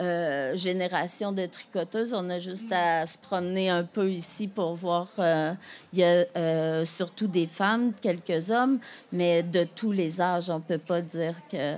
euh, 0.00 0.56
génération 0.56 1.32
de 1.32 1.46
tricoteuses. 1.46 2.14
On 2.14 2.30
a 2.30 2.38
juste 2.38 2.72
à 2.72 3.04
se 3.06 3.18
promener 3.18 3.68
un 3.68 3.84
peu 3.84 4.10
ici 4.10 4.48
pour 4.48 4.74
voir. 4.74 5.08
euh, 5.18 5.52
il 5.92 5.98
y 5.98 6.04
a 6.04 6.24
euh, 6.36 6.84
surtout 6.84 7.26
des 7.26 7.46
femmes, 7.46 7.92
quelques 8.00 8.50
hommes, 8.50 8.78
mais 9.12 9.42
de 9.42 9.64
tous 9.64 9.92
les 9.92 10.20
âges. 10.20 10.48
On 10.50 10.56
ne 10.56 10.64
peut 10.64 10.78
pas 10.78 11.02
dire 11.02 11.34
que 11.50 11.74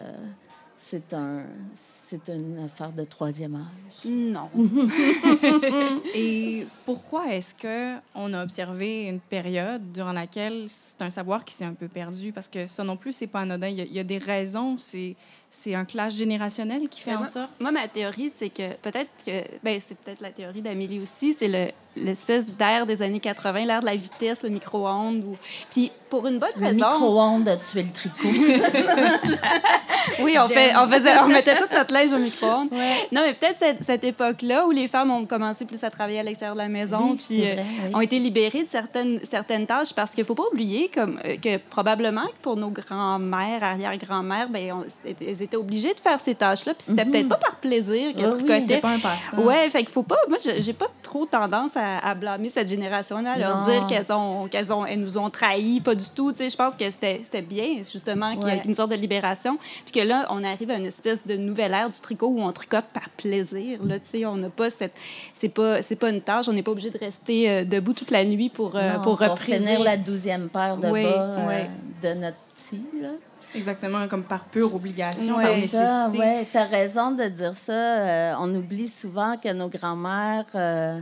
c'est 0.77 1.15
un, 1.15 1.45
c'est 1.75 2.29
une 2.29 2.59
affaire 2.65 2.93
de 2.93 3.05
troisième 3.05 3.55
âge. 3.55 4.11
Non. 4.11 4.51
Et 6.15 6.67
pourquoi 6.85 7.33
est-ce 7.33 7.55
que 7.55 7.97
on 8.15 8.35
a 8.35 8.43
observé 8.43 9.05
une 9.07 9.21
période 9.21 9.93
durant 9.93 10.13
laquelle 10.13 10.67
c'est 10.69 11.01
un 11.01 11.11
savoir 11.11 11.45
qui 11.45 11.55
s'est 11.55 11.65
un 11.65 11.75
peu 11.75 11.89
perdu? 11.89 12.33
Parce 12.33 12.49
que 12.49 12.67
ça 12.67 12.83
non 12.85 12.97
plus, 12.97 13.13
c'est 13.13 13.29
pas 13.29 13.41
anodin. 13.41 13.69
Il 13.69 13.81
y 13.81 13.95
y 13.95 14.01
a 14.01 14.05
des 14.05 14.19
raisons. 14.19 14.77
C'est 14.77 15.15
c'est 15.55 15.75
un 15.75 15.85
clash 15.85 16.15
générationnel 16.15 16.89
qui 16.89 17.03
fait 17.03 17.11
Mais 17.11 17.19
en 17.19 17.25
sorte. 17.27 17.51
Moi, 17.61 17.71
ma 17.71 17.87
théorie, 17.87 18.33
c'est 18.37 18.49
que 18.49 18.73
peut-être 18.81 19.11
que. 19.27 19.43
Ben, 19.63 19.79
c'est 19.87 19.97
peut-être 19.99 20.23
la 20.23 20.31
théorie 20.31 20.63
d'Amélie 20.63 20.99
aussi, 20.99 21.37
c'est 21.39 21.47
le- 21.47 21.71
l'espèce 21.95 22.47
d'air 22.47 22.87
des 22.87 23.03
années 23.03 23.21
80, 23.21 23.67
l'air 23.67 23.81
de 23.81 23.85
la 23.85 23.95
vitesse, 23.95 24.43
le 24.43 24.49
micro-ondes. 24.49 25.23
Ou... 25.25 25.37
Puis 25.71 25.93
pour 26.09 26.27
une 26.27 26.39
bonne 26.39 26.49
Le 26.57 26.67
raison. 26.69 26.77
micro-ondes 26.91 27.47
a 27.49 27.57
tué 27.59 27.83
le 27.83 27.93
tricot. 27.93 28.29
Oui, 30.33 30.39
on, 30.43 30.49
fait, 30.49 30.73
on, 30.77 30.89
faisait, 30.89 31.19
on 31.19 31.29
mettait 31.29 31.57
toute 31.57 31.73
notre 31.73 31.93
linge 31.95 32.13
au 32.13 32.19
micro-ondes. 32.19 32.69
Ouais. 32.73 33.09
Non, 33.13 33.23
mais 33.25 33.33
peut-être 33.35 33.59
cette, 33.59 33.85
cette 33.85 34.05
époque-là 34.05 34.67
où 34.67 34.71
les 34.71 34.89
femmes 34.89 35.11
ont 35.11 35.27
commencé 35.27 35.65
plus 35.65 35.83
à 35.85 35.91
travailler 35.91 36.21
à 36.21 36.23
l'extérieur 36.23 36.55
de 36.55 36.61
la 36.61 36.69
maison, 36.69 37.11
Oui, 37.13 37.17
puis 37.27 37.45
euh, 37.49 37.55
oui. 37.87 37.95
ont 37.95 38.01
été 38.01 38.19
libérées 38.19 38.63
de 38.63 38.69
certaines, 38.71 39.21
certaines 39.31 39.67
tâches, 39.67 39.93
parce 39.95 40.11
qu'il 40.11 40.23
ne 40.23 40.27
faut 40.27 40.35
pas 40.35 40.45
oublier 40.53 40.91
comme, 40.93 41.19
euh, 41.25 41.37
que 41.37 41.57
probablement 41.59 42.27
que 42.27 42.37
pour 42.43 42.57
nos 42.57 42.71
grands-mères, 42.71 43.63
arrière-grand-mères, 43.63 44.49
ben, 44.49 44.85
elles 45.05 45.43
étaient 45.43 45.57
obligées 45.57 45.95
de 45.95 46.01
faire 46.01 46.19
ces 46.25 46.35
tâches-là, 46.35 46.75
puis 46.75 46.85
c'était 46.89 47.05
Mhm. 47.05 47.11
peut-être 47.11 47.29
pas 47.29 47.37
par 47.37 47.57
plaisir 47.57 48.15
qu'elles 48.15 48.33
Oui, 48.35 48.45
tricotaient. 48.45 48.81
Pas 48.81 48.91
un 48.91 48.99
passe-temps. 48.99 49.43
Ouais, 49.43 49.69
fait 49.71 49.81
qu'il 49.85 49.93
faut 49.93 50.03
pas. 50.03 50.19
Moi, 50.29 50.39
je- 50.45 50.61
j'ai 50.63 50.73
pas 50.73 50.89
trop 51.03 51.27
tendance 51.27 51.73
à, 51.77 51.99
à 51.99 52.15
blâmer 52.15 52.51
cette 52.51 52.69
génération-là, 52.69 53.33
à 53.33 53.39
leur 53.39 53.59
Non. 53.61 53.67
dire 53.67 53.87
qu'elles 53.87 54.13
ont, 54.13 54.47
qu'elles 54.49 54.73
ont, 54.73 54.87
elles 54.87 55.01
nous 55.01 55.19
ont 55.19 55.31
trahis, 55.31 55.81
pas 55.81 55.95
du 55.95 56.09
tout. 56.15 56.33
Tu 56.33 56.39
sais, 56.39 56.49
je 56.49 56.57
pense 56.57 56.75
que 56.75 56.85
c'était, 56.91 57.43
bien, 57.43 57.83
justement, 57.91 58.35
qu'il 58.37 58.49
y 58.49 58.51
ait 58.51 58.55
Ouais. 58.57 58.63
une 58.65 58.75
sorte 58.75 58.91
de 58.91 58.97
libération. 58.97 59.59
Puis 59.85 60.01
que 60.01 60.07
là, 60.07 60.22
on 60.31 60.43
arrive 60.45 60.71
à 60.71 60.75
une 60.77 60.87
espèce 60.87 61.27
de 61.27 61.37
nouvelle 61.37 61.73
ère 61.73 61.91
du 61.91 61.99
tricot 62.01 62.29
où 62.29 62.41
on 62.41 62.53
tricote 62.53 62.85
par 62.93 63.09
plaisir. 63.11 63.83
Là, 63.85 63.99
tu 63.99 64.07
sais, 64.19 64.27
on 64.27 64.37
n'a 64.37 64.51
pas 64.51 64.71
cette, 64.71 64.95
c'est 65.39 65.49
pas, 65.49 65.83
c'est 65.83 65.97
pas 65.97 66.11
une 66.11 66.21
tâche. 66.21 66.49
On 66.49 66.53
n'est 66.53 66.63
pas 66.63 66.71
obligé 66.73 66.91
de 66.91 66.99
rester 66.99 67.51
euh, 67.51 67.65
debout 67.65 67.93
toute 67.93 68.11
la 68.11 68.25
nuit 68.25 68.49
pour, 68.51 68.77
euh, 68.77 68.93
Non, 68.95 69.03
pour 69.03 69.17
pour 69.19 69.29
repriser. 69.29 69.59
finir 69.59 69.81
la 69.81 69.97
douzième 69.97 70.49
paire 70.49 70.77
de 70.77 70.89
Oui, 70.89 71.03
bas 71.05 71.09
euh, 71.39 71.47
oui. 71.49 71.71
de 72.03 72.15
notre 72.21 72.37
petit. 72.55 72.83
Là. 73.01 73.11
Exactement, 73.55 74.09
comme 74.09 74.23
par 74.25 74.45
pure 74.47 74.75
obligation, 74.75 75.37
Ouais. 75.37 75.43
par 75.45 75.57
C'est 75.57 75.67
ça, 75.67 76.09
nécessité. 76.09 76.47
tu 76.51 76.57
as 76.59 76.65
raison 76.65 77.11
de 77.11 77.25
dire 77.25 77.55
ça. 77.57 77.73
Euh, 77.73 78.35
on 78.39 78.55
oublie 78.55 78.89
souvent 78.89 79.37
que 79.37 79.53
nos 79.53 79.69
grands-mères 79.69 80.47
euh, 80.55 81.01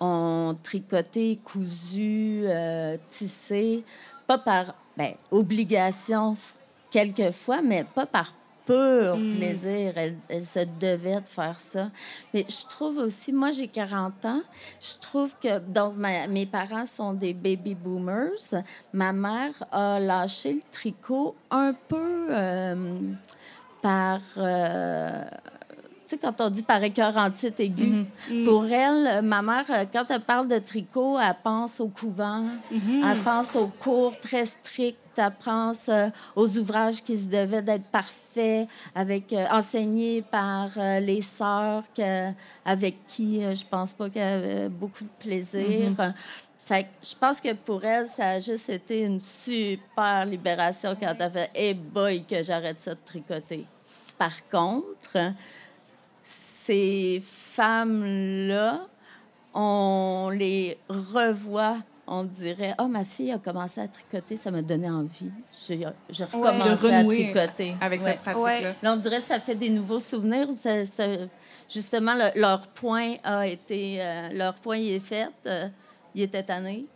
ont 0.00 0.56
tricoté, 0.62 1.38
cousu, 1.44 2.42
euh, 2.46 2.96
tissé, 3.08 3.84
pas 4.26 4.38
par 4.38 4.74
ben, 4.96 5.12
obligation 5.30 6.34
quelquefois, 6.90 7.62
mais 7.62 7.84
pas 7.84 8.04
par 8.06 8.34
pur 8.72 9.16
Mm. 9.18 9.36
plaisir. 9.36 9.92
Elles 10.28 10.44
se 10.44 10.60
devaient 10.80 11.20
de 11.20 11.28
faire 11.28 11.58
ça. 11.60 11.90
Mais 12.32 12.44
je 12.48 12.66
trouve 12.68 12.96
aussi, 12.98 13.32
moi 13.32 13.50
j'ai 13.50 13.68
40 13.68 14.24
ans, 14.24 14.42
je 14.80 14.94
trouve 15.00 15.34
que, 15.42 15.58
donc 15.58 15.96
ma- 15.96 16.26
mes 16.26 16.46
parents 16.46 16.86
sont 16.86 17.12
des 17.12 17.34
baby 17.34 17.74
boomers. 17.74 18.54
Ma 18.92 19.12
mère 19.12 19.54
a 19.70 19.98
lâché 20.00 20.52
le 20.54 20.62
tricot 20.70 21.34
un 21.50 21.72
peu 21.88 22.26
euh, 22.30 22.74
par... 23.80 24.20
euh, 24.36 25.24
sais, 26.12 26.18
quand 26.18 26.40
on 26.40 26.50
dit 26.50 26.62
par 26.62 26.82
écœurantite 26.82 27.58
aiguë, 27.60 28.04
Mhm. 28.30 28.44
pour 28.44 28.64
elle, 28.66 29.22
ma 29.22 29.42
mère, 29.42 29.64
euh, 29.70 29.84
quand 29.92 30.04
elle 30.10 30.20
parle 30.22 30.48
de 30.48 30.58
tricot, 30.58 31.18
elle 31.18 31.34
pense 31.42 31.80
au 31.80 31.88
couvent, 31.88 32.46
Mhm. 32.70 33.02
elle 33.04 33.18
pense 33.18 33.54
aux 33.56 33.68
cours 33.68 34.18
très 34.20 34.46
stricts, 34.46 34.98
elle 35.16 35.30
pense 35.44 35.88
euh, 35.88 36.08
aux 36.36 36.56
ouvrages 36.58 37.02
qui 37.02 37.18
se 37.18 37.26
devaient 37.26 37.62
d'être 37.62 37.84
parfaits, 37.90 38.66
avec, 38.94 39.32
euh, 39.32 39.44
enseignés 39.50 40.22
par 40.22 40.70
euh, 40.78 41.00
les 41.00 41.20
sœurs 41.22 41.84
que- 41.94 42.30
avec 42.64 43.06
qui 43.06 43.44
euh, 43.44 43.54
je 43.54 43.64
pense 43.66 43.92
pas 43.92 44.08
qu'elle 44.08 44.42
avait 44.44 44.68
beaucoup 44.70 45.04
de 45.04 45.10
plaisir. 45.18 45.92
Fait 46.64 46.84
que 46.84 46.88
je 47.02 47.14
pense 47.16 47.40
que 47.40 47.52
pour 47.54 47.84
elle, 47.84 48.06
ça 48.08 48.28
a 48.30 48.40
juste 48.40 48.70
été 48.70 49.02
une 49.02 49.20
super 49.20 50.24
libération 50.24 50.96
quand 50.98 51.12
elle 51.18 51.22
a 51.22 51.30
fait 51.30 51.50
«Hey 51.54 51.74
boy, 51.74 52.24
que 52.24 52.40
j'arrête 52.42 52.80
ça 52.80 52.94
de 52.94 53.00
tricoter». 53.04 53.66
Par 54.18 54.48
contre, 54.48 55.34
ces 56.72 57.22
femmes-là, 57.26 58.86
on 59.54 60.30
les 60.32 60.78
revoit, 60.88 61.76
on 62.06 62.24
dirait 62.24 62.74
Oh, 62.80 62.86
ma 62.88 63.04
fille 63.04 63.30
a 63.32 63.38
commencé 63.38 63.80
à 63.80 63.88
tricoter, 63.88 64.36
ça 64.36 64.50
m'a 64.50 64.62
donné 64.62 64.88
envie. 64.88 65.30
J'ai 65.68 65.84
j'ai 66.10 66.24
recommencé 66.24 66.90
à 66.92 67.00
renouer 67.00 67.32
tricoter. 67.32 67.74
avec 67.80 68.00
Ouais. 68.00 68.12
cette 68.12 68.20
pratique-là. 68.22 68.74
Là, 68.82 68.92
on 68.94 68.96
dirait 68.96 69.18
que 69.20 69.26
ça 69.26 69.38
fait 69.40 69.54
des 69.54 69.68
nouveaux 69.70 70.00
souvenirs. 70.00 70.48
ou 70.48 70.54
ça- 70.54 70.86
ça- 70.86 71.06
justement, 71.70 72.14
le- 72.14 72.40
leur 72.40 72.66
point 72.68 73.16
a 73.22 73.46
été. 73.46 74.00
euh, 74.00 74.30
leur 74.32 74.54
point 74.54 74.78
y 74.78 74.92
est 74.94 75.00
fait. 75.00 75.28
euh, 75.46 75.68
il 76.14 76.22
était 76.22 76.42
tanné. 76.42 76.86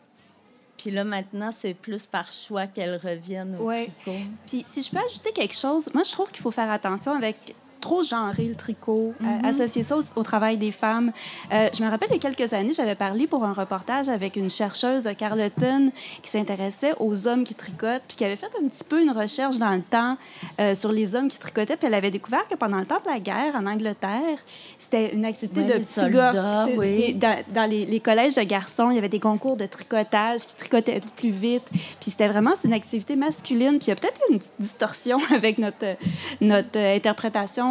Puis 0.78 0.90
là, 0.90 1.04
maintenant, 1.04 1.50
c'est 1.52 1.72
plus 1.74 2.04
par 2.06 2.32
choix 2.32 2.66
qu'elles 2.66 2.96
reviennent 3.02 3.56
au 3.60 3.64
Ouais. 3.64 3.90
tricot. 4.02 4.18
Puis, 4.46 4.64
si 4.70 4.82
je 4.82 4.90
peux 4.90 4.98
ajouter 4.98 5.32
quelque 5.32 5.54
chose, 5.54 5.88
moi, 5.94 6.02
je 6.04 6.12
trouve 6.12 6.30
qu'il 6.30 6.42
faut 6.42 6.50
faire 6.50 6.70
attention 6.70 7.12
avec 7.12 7.36
trop 7.80 8.02
genrer 8.02 8.46
le 8.46 8.54
tricot, 8.54 9.14
euh, 9.22 9.48
associer 9.48 9.82
ça 9.82 9.96
au, 9.96 10.02
au 10.16 10.22
travail 10.22 10.56
des 10.56 10.72
femmes. 10.72 11.12
Euh, 11.52 11.68
je 11.76 11.82
me 11.82 11.88
rappelle, 11.88 12.08
il 12.10 12.22
y 12.22 12.26
a 12.26 12.30
quelques 12.30 12.52
années, 12.52 12.72
j'avais 12.72 12.94
parlé 12.94 13.26
pour 13.26 13.44
un 13.44 13.52
reportage 13.52 14.08
avec 14.08 14.36
une 14.36 14.50
chercheuse 14.50 15.02
de 15.02 15.12
Carleton 15.12 15.90
qui 16.22 16.30
s'intéressait 16.30 16.94
aux 16.98 17.26
hommes 17.26 17.44
qui 17.44 17.54
tricotent, 17.54 18.02
puis 18.08 18.16
qui 18.16 18.24
avait 18.24 18.36
fait 18.36 18.50
un 18.62 18.68
petit 18.68 18.84
peu 18.84 19.00
une 19.00 19.10
recherche 19.10 19.58
dans 19.58 19.72
le 19.72 19.82
temps 19.82 20.16
euh, 20.60 20.74
sur 20.74 20.92
les 20.92 21.14
hommes 21.14 21.28
qui 21.28 21.38
tricotaient, 21.38 21.76
puis 21.76 21.86
elle 21.86 21.94
avait 21.94 22.10
découvert 22.10 22.46
que 22.48 22.54
pendant 22.54 22.78
le 22.78 22.86
temps 22.86 23.00
de 23.04 23.10
la 23.10 23.20
guerre, 23.20 23.54
en 23.54 23.66
Angleterre, 23.66 24.38
c'était 24.78 25.14
une 25.14 25.24
activité 25.24 25.62
de 25.62 25.78
petits 25.78 26.10
gars. 26.10 26.66
Oui. 26.76 27.14
dans, 27.14 27.42
dans 27.54 27.68
les, 27.68 27.86
les 27.86 28.00
collèges 28.00 28.34
de 28.34 28.42
garçons, 28.42 28.90
il 28.90 28.96
y 28.96 28.98
avait 28.98 29.08
des 29.08 29.20
concours 29.20 29.56
de 29.56 29.66
tricotage 29.66 30.40
qui 30.40 30.54
tricotaient 30.56 31.00
plus 31.16 31.30
vite. 31.30 31.64
Puis 32.00 32.10
c'était 32.10 32.28
vraiment 32.28 32.52
une 32.64 32.72
activité 32.72 33.16
masculine. 33.16 33.78
Puis 33.78 33.86
il 33.86 33.88
y 33.88 33.92
a 33.92 33.96
peut-être 33.96 34.20
une 34.30 34.38
petite 34.38 34.52
distorsion 34.58 35.18
avec 35.34 35.58
notre, 35.58 35.96
notre 36.40 36.76
euh, 36.76 36.96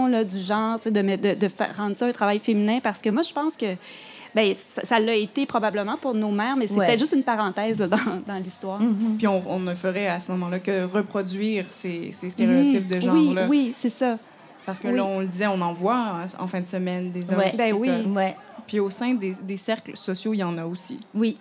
là, 0.07 0.23
du 0.23 0.39
genre, 0.39 0.79
de, 0.79 1.75
rendre 1.77 1.95
ça 1.97 2.05
un 2.07 2.11
travail 2.11 2.39
féminin. 2.39 2.79
Parce 2.81 2.99
que 2.99 3.09
moi, 3.09 3.21
je 3.23 3.33
pense 3.33 3.55
que 3.55 3.75
ben, 4.35 4.53
ça 4.83 4.99
l'a 4.99 5.15
été 5.15 5.45
probablement 5.45 5.95
pour 5.97 6.13
nos 6.13 6.29
mères, 6.31 6.57
mais 6.57 6.67
c'est 6.67 6.73
Ouais. 6.73 6.87
peut-être 6.87 6.99
juste 6.99 7.13
une 7.13 7.23
parenthèse 7.23 7.79
là, 7.79 7.87
dans, 7.87 7.97
dans 8.27 8.35
l'histoire. 8.43 8.81
Puis 9.17 9.27
on, 9.27 9.41
on 9.49 9.59
ne 9.59 9.73
ferait 9.73 10.07
à 10.07 10.19
ce 10.19 10.31
moment-là 10.33 10.59
que 10.59 10.83
reproduire 10.85 11.65
ces, 11.69 12.11
ces 12.11 12.29
stéréotypes 12.29 12.87
de 12.87 12.99
genre-là. 12.99 13.47
Oui, 13.47 13.67
oui, 13.67 13.73
c'est 13.79 13.89
ça. 13.89 14.17
Parce 14.65 14.79
que 14.79 14.87
Oui. 14.89 14.95
là, 14.97 15.05
on 15.05 15.19
le 15.21 15.27
disait, 15.27 15.47
on 15.47 15.61
en 15.61 15.71
voit 15.73 16.25
en- 16.39 16.43
en 16.43 16.47
fin 16.47 16.59
de 16.59 16.67
semaine 16.67 17.11
des 17.11 17.31
hommes. 17.31 17.37
Ouais. 17.39 17.53
Ben 17.55 17.71
oui. 17.73 17.89
Ouais. 18.07 18.35
Puis 18.67 18.79
au 18.79 18.89
sein 18.89 19.13
des, 19.13 19.33
des 19.41 19.57
cercles 19.57 19.95
sociaux, 19.95 20.33
il 20.33 20.37
y 20.39 20.43
en 20.43 20.57
a 20.57 20.65
aussi. 20.65 20.99
Oui. 21.13 21.37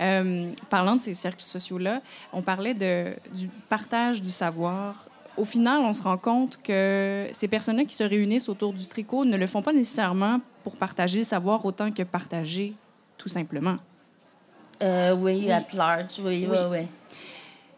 Euh, 0.00 0.50
parlant 0.68 0.96
de 0.96 1.02
ces 1.02 1.14
cercles 1.14 1.40
sociaux-là, 1.42 2.00
on 2.32 2.42
parlait 2.42 2.74
de, 2.74 3.14
du 3.32 3.48
partage 3.68 4.20
du 4.20 4.30
savoir. 4.30 5.06
Au 5.36 5.44
final, 5.44 5.80
on 5.80 5.92
se 5.92 6.02
rend 6.02 6.16
compte 6.16 6.60
que 6.62 7.28
ces 7.32 7.48
personnes-là 7.48 7.84
qui 7.84 7.94
se 7.96 8.04
réunissent 8.04 8.48
autour 8.48 8.72
du 8.72 8.86
tricot 8.86 9.24
ne 9.24 9.36
le 9.36 9.46
font 9.46 9.62
pas 9.62 9.72
nécessairement 9.72 10.40
pour 10.62 10.76
partager 10.76 11.18
le 11.18 11.24
savoir 11.24 11.64
autant 11.64 11.90
que 11.90 12.02
partager 12.04 12.74
tout 13.18 13.28
simplement. 13.28 13.76
Euh, 14.82 15.14
oui, 15.14 15.42
Oui. 15.46 15.50
at 15.50 15.66
large. 15.72 16.18
Oui, 16.20 16.46
oui, 16.48 16.50
Oui. 16.50 16.58
oui. 16.70 16.86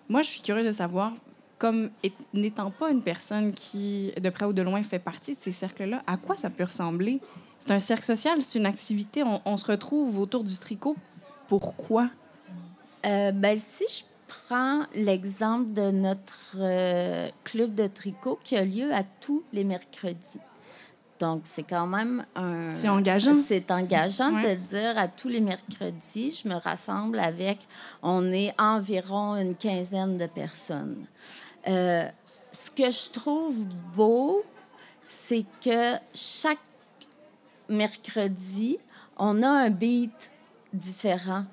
Moi, 0.09 0.23
je 0.23 0.31
suis 0.31 0.41
curieuse 0.43 0.67
de 0.67 0.73
savoir, 0.73 1.13
comme 1.59 1.91
n'étant 2.35 2.71
pas 2.71 2.91
une 2.91 3.03
personne 3.03 3.53
qui, 3.55 4.13
de 4.21 4.29
près 4.31 4.45
ou 4.45 4.53
de 4.53 4.63
loin, 4.63 4.83
fait 4.83 4.99
partie 4.99 5.35
de 5.35 5.41
ces 5.41 5.53
cercles-là, 5.53 6.03
à 6.07 6.17
quoi 6.17 6.37
ça 6.37 6.51
peut 6.51 6.65
ressembler? 6.65 7.21
C'est 7.59 7.71
un 7.73 7.79
cercle 7.79 8.05
social, 8.05 8.41
c'est 8.41 8.59
une 8.59 8.67
activité, 8.67 9.23
on, 9.23 9.41
on 9.47 9.57
se 9.57 9.65
retrouve 9.67 10.19
autour 10.19 10.45
du 10.45 10.57
tricot. 10.59 10.95
Pourquoi? 11.49 12.09
Euh, 13.05 13.33
ben, 13.33 13.59
si 13.59 13.85
je 13.89 14.05
prends 14.29 14.83
l'exemple 14.95 15.73
de 15.73 15.91
notre 15.91 16.57
euh, 16.57 17.29
club 17.45 17.75
de 17.75 17.87
tricot 17.87 18.39
qui 18.43 18.57
a 18.57 18.65
lieu 18.65 18.93
à 18.93 19.03
tous 19.21 19.43
les 19.53 19.65
mercredis. 19.65 20.41
Donc, 21.19 21.43
c'est 21.45 21.63
quand 21.63 21.87
même 21.87 22.27
un... 22.35 22.77
C'est 22.77 22.91
engageant. 22.91 23.33
C'est 23.33 23.71
engageant 23.71 24.35
Ouais. 24.35 24.55
de 24.57 24.61
dire 24.61 24.99
à 24.99 25.09
tous 25.09 25.29
les 25.29 25.41
mercredis, 25.41 26.43
je 26.43 26.49
me 26.49 26.55
rassemble 26.57 27.19
avec, 27.19 27.67
on 28.03 28.31
est 28.33 28.53
environ 28.61 29.35
une 29.37 29.57
quinzaine 29.57 30.19
de 30.19 30.27
personnes. 30.27 31.07
Euh, 31.69 32.07
ce 32.53 32.71
que 32.71 32.91
je 32.91 33.11
trouve 33.11 33.65
beau, 33.97 34.45
c'est 35.07 35.47
que 35.65 35.95
chaque 36.15 36.59
mercredi, 37.69 38.79
on 39.17 39.43
a 39.43 39.49
un 39.49 39.71
beat 39.71 40.31
différent. 40.73 41.45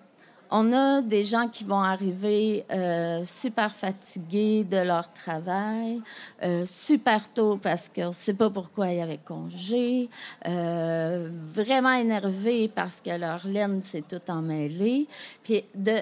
On 0.56 0.72
a 0.72 1.02
des 1.02 1.24
gens 1.24 1.48
qui 1.48 1.64
vont 1.64 1.82
arriver 1.82 2.64
euh, 2.72 3.24
super 3.24 3.74
fatigués 3.74 4.64
de 4.64 4.78
leur 4.78 5.12
travail, 5.12 6.00
euh, 6.44 6.64
super 6.68 7.28
tôt 7.34 7.58
parce 7.58 7.90
qu'on 7.90 8.10
ne 8.10 8.14
sait 8.14 8.36
pas 8.36 8.52
pourquoi 8.52 8.90
il 8.90 9.00
y 9.00 9.02
avait 9.02 9.18
congé, 9.18 10.12
euh, 10.48 11.28
vraiment 11.42 11.94
énervés 11.94 12.68
parce 12.68 13.02
que 13.02 13.10
leur 13.10 13.48
laine 13.48 13.82
s'est 13.82 14.04
tout 14.08 14.22
emmêlée. 14.30 15.08
Puis 15.44 15.66
de 15.74 15.98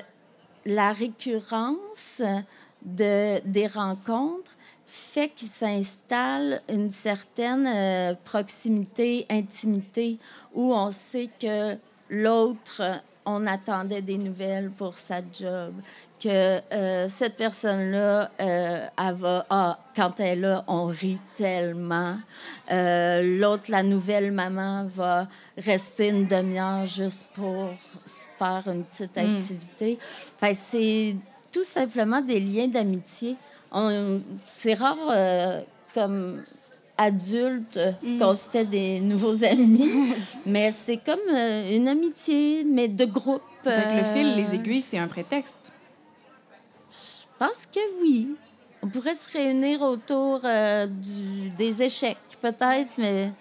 la 0.66 0.92
récurrence 0.92 2.22
de, 2.84 3.40
des 3.48 3.68
rencontres 3.68 4.58
fait 4.86 5.30
qu'il 5.30 5.48
s'installe 5.48 6.62
une 6.68 6.90
certaine 6.90 8.18
proximité, 8.26 9.26
intimité, 9.30 10.20
où 10.54 10.74
on 10.74 10.90
sait 10.90 11.30
que 11.40 11.78
l'autre, 12.10 13.02
on 13.26 13.46
attendait 13.48 14.02
des 14.02 14.18
nouvelles 14.18 14.72
pour 14.72 14.98
sa 14.98 15.18
job, 15.18 15.74
que 16.20 16.62
euh, 16.74 17.08
cette 17.08 17.36
personne-là, 17.36 18.30
euh, 18.40 18.86
elle 18.98 19.14
va, 19.16 19.46
ah, 19.50 19.80
quand 19.96 20.20
elle 20.20 20.26
est 20.40 20.42
là, 20.42 20.64
on 20.68 20.86
rit 20.86 21.18
tellement. 21.36 22.18
Euh, 22.72 23.40
L'autre, 23.40 23.66
la 23.70 23.82
nouvelle 23.82 24.32
maman, 24.32 24.86
va 24.94 25.28
rester 25.58 26.10
une 26.10 26.28
demi-heure 26.28 26.86
juste 26.86 27.26
pour 27.34 27.70
faire 28.38 28.64
une 28.68 28.84
petite 28.84 29.16
Mm. 29.16 29.36
activité. 29.36 30.00
Que 30.40 30.54
c'est 30.54 31.16
tout 31.52 31.64
simplement 31.64 32.22
des 32.22 32.40
liens 32.40 32.68
d'amitié. 32.68 33.36
C'est 34.46 34.74
rare 34.76 34.98
comme 35.94 36.44
adulte 37.02 37.80
Mm. 38.04 38.20
qu'on 38.20 38.34
se 38.34 38.48
fait 38.48 38.66
des 38.66 39.00
nouveaux 39.00 39.44
amis, 39.54 40.14
mais 40.46 40.72
c'est 40.72 40.98
comme 40.98 41.20
euh, 41.34 41.76
une 41.76 41.88
amitié, 41.88 42.64
mais 42.64 42.88
de 42.88 43.06
groupe. 43.06 43.42
Que 43.64 43.70
le 43.70 44.04
fil, 44.14 44.28
euh, 44.28 44.36
les 44.36 44.56
aiguilles, 44.56 44.82
c'est 44.82 44.98
un 44.98 45.08
prétexte. 45.08 45.72
Je 46.92 47.26
pense 47.38 47.66
que 47.66 47.80
oui. 48.02 48.30
On 48.84 48.88
pourrait 48.88 49.14
se 49.14 49.30
réunir 49.32 49.82
autour 49.84 50.42
euh, 50.44 50.88
du, 50.88 51.50
des 51.52 51.84
échecs, 51.84 52.18
peut-être, 52.42 52.90
mais 52.98 53.32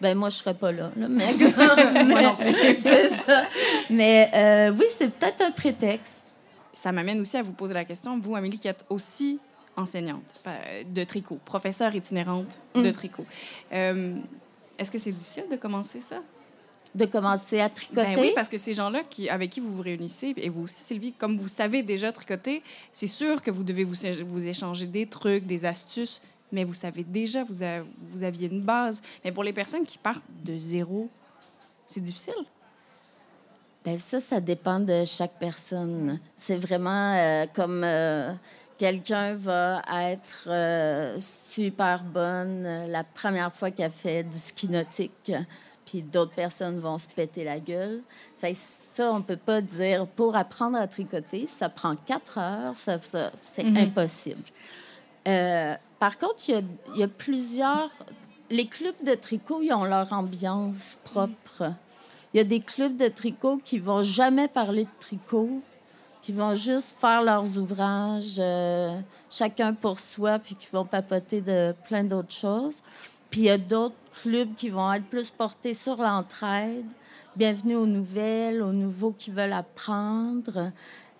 ben 0.00 0.14
moi, 0.18 0.28
je 0.28 0.36
serais 0.36 0.52
pas 0.54 0.70
là. 0.72 0.90
là, 0.96 1.06
mais 1.08 1.34
c'est 2.78 3.08
ça. 3.08 3.44
Mais 3.88 4.30
euh, 4.34 4.76
oui, 4.78 4.84
c'est 4.90 5.08
peut-être 5.10 5.40
un 5.42 5.50
prétexte. 5.50 6.24
Ça 6.72 6.92
m'amène 6.92 7.20
aussi 7.20 7.36
à 7.38 7.42
vous 7.42 7.52
poser 7.54 7.72
la 7.72 7.84
question, 7.84 8.18
vous, 8.18 8.34
Amélie, 8.36 8.58
qui 8.58 8.68
êtes 8.68 8.84
aussi 8.90 9.38
enseignante 9.76 10.34
de 10.86 11.04
tricot, 11.04 11.38
professeure 11.44 11.94
itinérante 11.94 12.60
de 12.74 12.88
Mm. 12.88 12.92
tricot. 12.92 13.24
Euh, 13.72 14.16
Est-ce 14.78 14.90
que 14.90 14.98
c'est 14.98 15.12
difficile 15.12 15.44
de 15.50 15.56
commencer 15.56 16.00
ça? 16.00 16.20
De 16.94 17.04
commencer 17.06 17.60
à 17.60 17.68
tricoter? 17.70 18.14
Ben 18.14 18.20
oui, 18.20 18.32
parce 18.34 18.48
que 18.48 18.58
ces 18.58 18.72
gens-là 18.74 19.02
qui, 19.08 19.28
avec 19.30 19.50
qui 19.50 19.60
vous 19.60 19.72
vous 19.74 19.82
réunissez, 19.82 20.34
et 20.36 20.48
vous 20.48 20.62
aussi, 20.62 20.82
Sylvie, 20.82 21.12
comme 21.12 21.36
vous 21.36 21.48
savez 21.48 21.82
déjà 21.82 22.10
tricoter, 22.12 22.62
c'est 22.92 23.06
sûr 23.06 23.40
que 23.42 23.50
vous 23.50 23.62
devez 23.64 23.84
vous, 23.84 23.94
vous 24.26 24.46
échanger 24.48 24.86
des 24.86 25.06
trucs, 25.06 25.46
des 25.46 25.64
astuces, 25.64 26.20
mais 26.50 26.64
vous 26.64 26.74
savez 26.74 27.04
déjà, 27.04 27.44
vous, 27.44 27.62
a- 27.62 27.82
vous 28.10 28.24
aviez 28.24 28.48
une 28.48 28.60
base. 28.62 29.00
Mais 29.24 29.32
pour 29.32 29.44
les 29.44 29.52
personnes 29.54 29.84
qui 29.84 29.96
partent 29.98 30.24
de 30.44 30.56
zéro, 30.56 31.08
c'est 31.86 32.00
difficile. 32.02 32.34
Ben 33.84 33.98
ça, 33.98 34.20
ça 34.20 34.40
dépend 34.40 34.78
de 34.80 35.04
chaque 35.04 35.38
personne. 35.38 36.20
C'est 36.36 36.56
vraiment 36.56 37.14
euh, 37.16 37.46
comme 37.54 37.82
euh, 37.84 38.32
quelqu'un 38.86 39.36
va 39.36 39.80
être 40.10 40.48
euh, 40.48 41.14
super 41.20 42.02
bonne 42.02 42.66
euh, 42.66 42.86
la 42.88 43.04
première 43.04 43.54
fois 43.54 43.70
qu'elle 43.70 43.92
fait 43.92 44.24
du 44.24 44.36
ski 44.36 44.68
nautique, 44.68 45.30
puis 45.86 46.02
d'autres 46.02 46.32
personnes 46.34 46.80
vont 46.80 46.98
se 46.98 47.06
péter 47.06 47.44
la 47.44 47.60
gueule. 47.60 48.02
Fait 48.40 48.50
que 48.54 48.58
ça, 48.58 49.12
on 49.12 49.22
peut 49.22 49.36
pas 49.36 49.60
dire 49.60 50.08
pour 50.08 50.34
apprendre 50.34 50.76
à 50.76 50.88
tricoter, 50.88 51.46
ça 51.46 51.68
prend 51.68 51.94
quatre 51.94 52.38
heures, 52.38 52.74
ça, 52.74 52.98
ça- 53.02 53.30
c'est 53.44 53.62
Mhm. 53.62 53.76
impossible. 53.76 54.42
Euh, 55.28 55.76
par 56.00 56.18
contre, 56.18 56.42
il 56.48 56.64
y 56.96 56.98
y 56.98 57.02
a 57.04 57.08
plusieurs. 57.08 57.90
Les 58.50 58.66
clubs 58.66 59.00
de 59.06 59.14
tricot, 59.14 59.60
ils 59.62 59.72
ont 59.72 59.84
leur 59.84 60.12
ambiance 60.12 60.98
propre. 61.04 61.72
Il 62.34 62.38
y 62.38 62.40
a 62.40 62.44
des 62.44 62.58
clubs 62.60 62.96
de 62.96 63.06
tricot 63.06 63.60
qui 63.64 63.78
vont 63.78 64.02
jamais 64.02 64.48
parler 64.48 64.84
de 64.86 64.90
tricot, 64.98 65.62
qui 66.22 66.32
vont 66.32 66.54
juste 66.54 66.96
faire 67.00 67.22
leurs 67.22 67.58
ouvrages, 67.58 68.36
euh, 68.38 68.96
chacun 69.30 69.74
pour 69.74 69.98
soi, 69.98 70.38
puis 70.38 70.54
qui 70.54 70.68
vont 70.72 70.84
papoter 70.84 71.40
de 71.40 71.74
plein 71.88 72.04
d'autres 72.04 72.32
choses. 72.32 72.80
Puis 73.30 73.40
il 73.40 73.46
y 73.46 73.50
a 73.50 73.58
d'autres 73.58 73.94
clubs 74.22 74.54
qui 74.54 74.68
vont 74.70 74.92
être 74.92 75.04
plus 75.06 75.30
portés 75.30 75.74
sur 75.74 75.96
l'entraide. 75.96 76.84
Bienvenue 77.34 77.76
aux 77.76 77.86
nouvelles, 77.86 78.62
aux 78.62 78.72
nouveaux 78.72 79.12
qui 79.12 79.30
veulent 79.30 79.52
apprendre. 79.54 80.70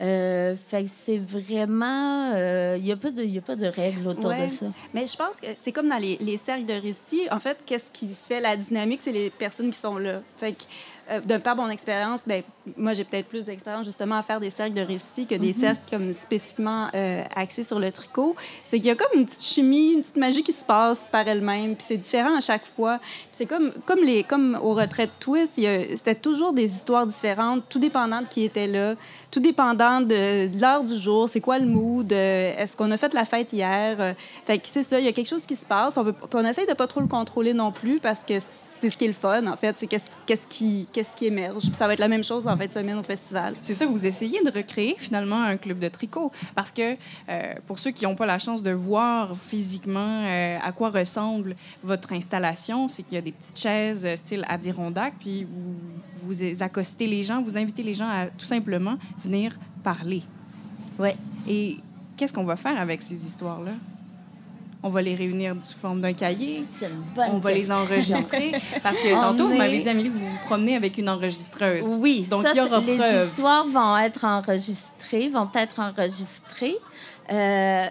Euh, 0.03 0.57
fait 0.57 0.87
c'est 0.89 1.17
vraiment... 1.19 2.33
euh, 2.35 2.75
Il 2.77 2.83
n'y 2.85 2.93
a, 2.93 2.97
pas 2.97 3.11
de- 3.11 3.23
y 3.25 3.39
a 3.39 3.41
pas 3.41 3.55
de 3.57 3.67
règles 3.67 4.07
autour 4.09 4.31
Ouais. 4.31 4.47
de 4.47 4.51
ça. 4.51 4.67
Mais 4.93 5.07
je 5.07 5.17
pense 5.17 5.37
que 5.41 5.47
c'est 5.63 5.71
comme 5.73 5.89
dans 5.89 5.97
les, 5.99 6.17
les 6.21 6.37
cercles 6.39 6.67
de 6.67 6.75
récit. 6.75 7.29
En 7.31 7.39
fait, 7.41 7.59
qu'est-ce 7.65 7.91
qui 7.93 8.09
fait 8.29 8.41
la 8.41 8.57
dynamique, 8.57 9.01
c'est 9.03 9.13
les 9.13 9.31
personnes 9.31 9.71
qui 9.73 9.79
sont 9.79 9.97
là. 9.99 10.21
Fait 10.39 10.53
que 10.53 10.65
euh, 11.11 11.21
de 11.21 11.37
par 11.37 11.57
mon 11.57 11.69
expérience, 11.69 12.21
ben, 12.27 12.43
moi, 12.77 12.93
j'ai 12.93 13.05
peut-être 13.05 13.27
plus 13.27 13.45
d'expérience 13.45 13.85
justement 13.85 14.17
à 14.17 14.23
faire 14.23 14.39
des 14.39 14.51
cercles 14.51 14.75
de 14.75 14.83
récit 14.83 15.27
que 15.27 15.35
des 15.35 15.53
cercles 15.53 15.81
comme 15.91 16.13
spécifiquement 16.13 16.89
euh, 16.95 17.25
axés 17.35 17.65
sur 17.65 17.79
le 17.79 17.91
tricot. 17.91 18.37
C'est 18.65 18.79
qu'il 18.79 18.87
y 18.87 18.91
a 18.91 18.95
comme 18.95 19.19
une 19.19 19.27
petite 19.27 19.43
chimie, 19.43 19.93
une 19.95 20.01
petite 20.01 20.17
magie 20.17 20.43
qui 20.43 20.53
se 20.53 20.65
passe 20.65 21.09
par 21.09 21.27
elle-même, 21.27 21.75
puis 21.75 21.85
c'est 21.89 21.97
différent 21.97 22.37
à 22.37 22.41
chaque 22.41 22.65
fois. 22.65 23.01
C'est 23.33 23.47
comme, 23.47 23.73
comme, 23.85 24.01
les, 24.01 24.23
comme 24.23 24.59
au 24.63 24.75
retrait 24.75 25.07
de 25.07 25.13
Twist, 25.19 25.55
c'était 25.57 26.15
toujours 26.15 26.53
des 26.53 26.71
histoires 26.73 27.07
différentes, 27.07 27.65
tout 27.69 27.81
dépendant 27.81 28.21
de 28.21 28.27
qui 28.27 28.45
était 28.45 28.69
là, 28.69 28.95
tout 29.31 29.41
dépendant 29.41 30.01
de, 30.01 30.47
de 30.47 30.61
l'heure 30.61 30.85
du 30.85 30.95
jour, 30.95 31.29
c'est 31.29 31.41
quoi 31.41 31.59
le 31.59 31.67
mood, 31.67 32.13
euh, 32.13 32.55
est-ce 32.57 32.77
qu'on 32.77 32.91
a 32.93 32.97
fait 32.97 33.13
la 33.13 33.25
fête 33.25 33.53
hier. 33.53 34.15
fait 34.45 34.59
que 34.59 34.69
c'est 34.71 34.89
ça, 34.89 35.01
il 35.01 35.05
y 35.05 35.09
a 35.09 35.13
quelque 35.13 35.29
chose 35.29 35.43
qui 35.47 35.57
se 35.57 35.65
passe. 35.65 35.97
On, 35.97 36.05
puis 36.05 36.23
on 36.35 36.45
essaye 36.45 36.67
de 36.67 36.75
pas 36.75 36.87
trop 36.87 37.01
le 37.01 37.09
contrôler 37.09 37.55
non 37.55 37.73
plus 37.73 37.99
parce 37.99 38.21
que 38.21 38.35
c'est 38.83 38.91
ce 38.91 38.99
qui 38.99 39.05
est 39.05 39.09
le 39.09 39.15
fun, 39.15 39.47
en 39.47 39.55
fait. 39.55 39.77
C'est 39.79 39.87
qu'est-ce 39.87 40.11
qu'est-ce 40.27 40.45
qui, 40.49 40.89
qu'est-ce 40.93 41.15
qui 41.15 41.27
émerge. 41.27 41.63
Puis 41.63 41.75
ça 41.75 41.87
va 41.87 41.93
être 41.93 42.01
la 42.01 42.09
même 42.09 42.25
chose 42.25 42.49
en 42.49 42.57
fin 42.57 42.67
de 42.67 42.73
semaine 42.73 42.99
au 42.99 43.03
festival. 43.05 43.55
C'est 43.63 43.75
ça, 43.75 43.87
vous 43.87 44.05
essayez 44.05 44.43
de 44.43 44.51
recréer 44.51 44.97
finalement 44.99 45.41
un 45.41 45.57
club 45.57 45.79
de 45.79 45.89
tricot. 45.89 46.33
Parce 46.57 46.73
que 46.73 46.97
euh, 47.29 47.55
pour 47.69 47.79
ceux 47.79 47.93
qui 47.93 48.05
n'ont 48.05 48.17
pas 48.17 48.27
la 48.27 48.41
chance 48.41 48.61
de 48.61 48.73
voir 48.73 49.37
physiquement 49.37 50.25
euh, 50.25 50.59
à 50.61 50.73
quoi 50.73 50.91
ressemble 50.91 51.55
votre 51.85 52.13
installation, 52.13 52.89
c'est 52.89 53.05
qu'il 53.05 53.15
y 53.15 53.19
a 53.19 53.21
des 53.21 53.31
petites 53.31 53.61
chaises 53.61 54.05
euh, 54.05 54.17
style 54.17 54.45
Adirondack, 54.49 55.15
puis 55.21 55.45
vous, 55.45 55.77
vous 56.25 56.63
accostez 56.63 57.07
les 57.07 57.23
gens, 57.23 57.41
vous 57.41 57.57
invitez 57.57 57.85
les 57.85 57.95
gens 57.95 58.09
à 58.09 58.27
tout 58.27 58.47
simplement 58.47 58.97
venir 59.25 59.57
parler. 59.85 60.25
Ouais. 60.99 61.17
Et 61.49 61.79
qu'est-ce 62.17 62.33
qu'on 62.33 62.45
va 62.45 62.57
faire 62.57 62.81
avec 62.81 63.01
ces 63.01 63.27
histoires-là? 63.27 63.73
On 64.85 64.89
va 64.89 65.01
les 65.01 65.15
réunir 65.15 65.55
sous 65.63 65.79
forme 65.79 66.01
d'un 66.01 66.13
cahier. 66.13 66.61
On 67.17 67.39
va 67.39 67.53
les 67.53 67.71
enregistrer. 67.71 68.53
Parce 68.83 68.99
que 68.99 69.13
tantôt, 69.21 69.49
vous 69.49 69.57
m'avez 69.57 69.79
dit, 69.81 69.89
Amélie, 69.89 70.11
que 70.11 70.17
vous 70.17 70.29
vous 70.29 70.39
promenez 70.47 70.75
avec 70.75 70.99
une 70.99 71.09
enregistreuse. 71.09 71.87
Oui, 72.01 72.27
Donc, 72.29 72.43
ça, 72.43 72.51
il 72.53 72.57
y 72.57 72.61
aura 72.61 72.81
les 72.81 72.97
preuve. 72.97 73.29
histoires 73.29 73.67
vont 73.67 73.97
être 73.99 74.25
enregistrées, 74.25 75.29
vont 75.29 75.49
être 75.55 75.79
enregistrées. 75.79 76.77
Euh, 77.31 77.87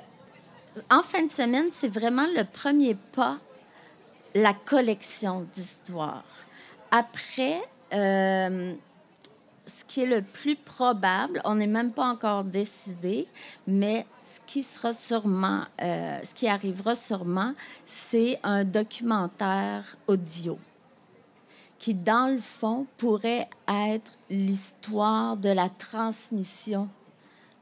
en 0.90 1.02
fin 1.02 1.24
de 1.24 1.32
semaine, 1.32 1.68
c'est 1.72 1.92
vraiment 1.92 2.28
le 2.36 2.44
premier 2.44 2.96
pas, 3.14 3.38
la 4.36 4.54
collection 4.54 5.48
d'histoires. 5.54 6.24
Après, 6.92 7.62
euh, 7.94 8.74
ce 9.80 9.86
qui 9.86 10.02
est 10.02 10.06
le 10.06 10.22
plus 10.22 10.56
probable, 10.56 11.42
on 11.46 11.56
n'est 11.56 11.68
même 11.68 11.92
pas 11.92 12.06
encore 12.06 12.44
décidé, 12.44 13.28
mais 13.68 14.06
ce 14.24 14.40
qui 14.46 14.64
sera 14.64 14.94
sûrement, 14.94 15.64
euh, 15.82 16.20
ce 16.24 16.34
qui 16.34 16.48
arrivera 16.48 16.96
sûrement, 16.96 17.54
c'est 17.86 18.40
un 18.44 18.64
documentaire 18.64 19.98
audio 20.08 20.60
qui, 21.80 21.96
dans 21.96 22.32
le 22.32 22.40
fond, 22.40 22.86
pourrait 22.98 23.50
être 23.68 24.12
l'histoire 24.30 25.38
de 25.38 25.50
la 25.50 25.70
transmission 25.70 26.90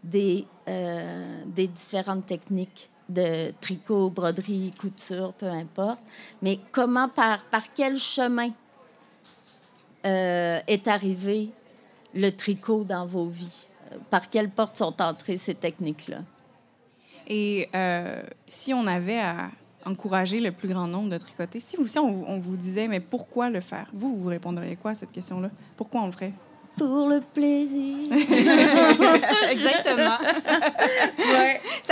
des, 0.04 0.46
euh, 0.68 1.44
des 1.46 1.68
différentes 1.68 2.26
techniques 2.26 2.90
de 3.08 3.52
tricot, 3.62 4.10
broderie, 4.10 4.74
couture, 4.80 5.34
peu 5.34 5.48
importe. 5.48 6.04
Mais 6.42 6.60
comment, 6.72 7.08
par, 7.08 7.44
par 7.46 7.74
quel 7.74 7.98
chemin 7.98 8.50
euh, 10.06 10.60
est 10.68 10.88
arrivé 10.88 11.50
le 12.14 12.30
tricot 12.32 12.84
dans 12.84 13.06
vos 13.06 13.28
vies? 13.28 13.68
Par 14.10 14.30
quelle 14.30 14.50
porte 14.50 14.76
sont 14.76 15.02
entrées 15.02 15.38
ces 15.38 15.56
techniques-là? 15.56 16.20
Et 17.28 17.70
euh, 17.76 18.22
si 18.48 18.74
on 18.74 18.88
avait 18.88 19.20
à 19.20 19.52
encourager 19.86 20.40
le 20.40 20.52
plus 20.52 20.68
grand 20.70 20.88
nombre 20.88 21.10
de 21.10 21.18
tricoter, 21.18 21.60
si, 21.60 21.78
vous, 21.78 21.88
si 21.88 22.00
on, 22.00 22.30
on 22.30 22.40
vous 22.40 22.58
disait, 22.58 22.88
mais 22.88 23.00
pourquoi 23.00 23.50
le 23.50 23.62
faire? 23.62 23.88
Vous, 23.94 24.16
vous 24.18 24.28
répondriez 24.28 24.76
quoi 24.76 24.92
à 24.92 24.96
cette 24.96 25.12
question-là? 25.12 25.50
Pourquoi 25.78 26.02
on 26.02 26.08
le 26.08 26.12
ferait? 26.12 26.34
Pour 26.78 27.10
le 27.10 27.20
plaisir. 27.20 28.12
Exactement. 29.52 30.18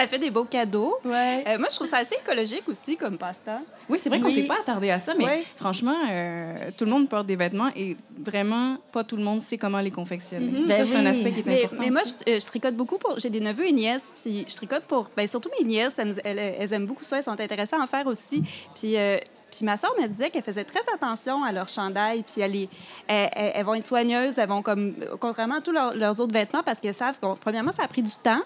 ça 0.01 0.07
fait 0.07 0.19
des 0.19 0.29
beaux 0.29 0.45
cadeaux. 0.45 0.95
Ouais. 1.03 1.43
Euh, 1.47 1.57
moi, 1.57 1.67
je 1.69 1.75
trouve 1.75 1.89
ça 1.89 1.97
assez 1.97 2.15
écologique 2.15 2.63
aussi 2.67 2.95
comme 2.97 3.17
passe-temps. 3.17 3.61
Oui, 3.89 3.97
c'est 3.99 4.09
vrai 4.09 4.19
qu'on 4.19 4.27
Oui. 4.27 4.35
s'est 4.35 4.43
pas 4.47 4.59
attardé 4.61 4.89
à 4.91 4.99
ça, 4.99 5.13
mais 5.17 5.25
Oui. 5.25 5.43
franchement, 5.55 5.95
euh, 6.09 6.69
tout 6.77 6.85
le 6.85 6.91
monde 6.91 7.09
porte 7.09 7.25
des 7.25 7.35
vêtements 7.35 7.69
et 7.75 7.97
vraiment, 8.17 8.77
pas 8.91 9.03
tout 9.03 9.17
le 9.17 9.23
monde 9.23 9.41
sait 9.41 9.57
comment 9.57 9.79
les 9.79 9.91
confectionner. 9.91 10.51
Mhm. 10.51 10.67
Ben 10.67 10.85
ça, 10.85 10.91
c'est 10.91 10.97
un 10.97 11.01
oui. 11.01 11.07
aspect 11.07 11.31
qui 11.31 11.39
est 11.39 11.45
Mais, 11.45 11.63
important. 11.65 11.83
mais 11.83 11.89
moi, 11.91 12.01
je, 12.05 12.31
euh, 12.31 12.39
je 12.39 12.45
tricote 12.45 12.75
beaucoup 12.75 12.97
pour. 12.97 13.19
J'ai 13.19 13.29
des 13.29 13.41
neveux 13.41 13.67
et 13.67 13.71
nièces, 13.71 14.03
puis 14.21 14.45
je 14.47 14.55
tricote 14.55 14.83
pour. 14.83 15.09
Ben, 15.17 15.27
surtout 15.27 15.49
mes 15.59 15.65
nièces, 15.65 15.93
elles, 15.97 16.21
elles- 16.23 16.55
elles 16.59 16.73
aiment 16.73 16.85
beaucoup 16.85 17.03
ça, 17.03 17.17
elles 17.17 17.23
sont 17.23 17.39
intéressées 17.39 17.75
à 17.75 17.79
en 17.81 17.87
faire 17.87 18.05
aussi. 18.07 18.43
Puis. 18.79 18.97
euh, 18.97 19.17
puis 19.49 19.65
ma 19.65 19.77
soeur 19.77 19.93
me 19.97 20.05
disait 20.07 20.29
qu'elle 20.29 20.43
faisait 20.43 20.65
très 20.65 20.81
attention 20.93 21.41
à 21.41 21.53
leurs 21.53 21.69
chandails, 21.69 22.21
puis 22.21 22.41
elles, 22.41 22.67
elles- 23.07 23.63
vont 23.63 23.75
être 23.75 23.85
soigneuses, 23.85 24.33
elles 24.37 24.49
vont 24.49 24.61
comme, 24.61 24.93
contrairement 25.21 25.55
à 25.55 25.61
tous 25.61 25.71
leurs 25.71 26.19
autres 26.19 26.33
vêtements, 26.33 26.63
parce 26.63 26.81
qu'elles 26.81 26.93
savent 26.93 27.17
que, 27.17 27.33
premièrement, 27.39 27.71
ça 27.71 27.83
a 27.83 27.87
pris 27.87 28.03
du 28.03 28.11
temps 28.21 28.41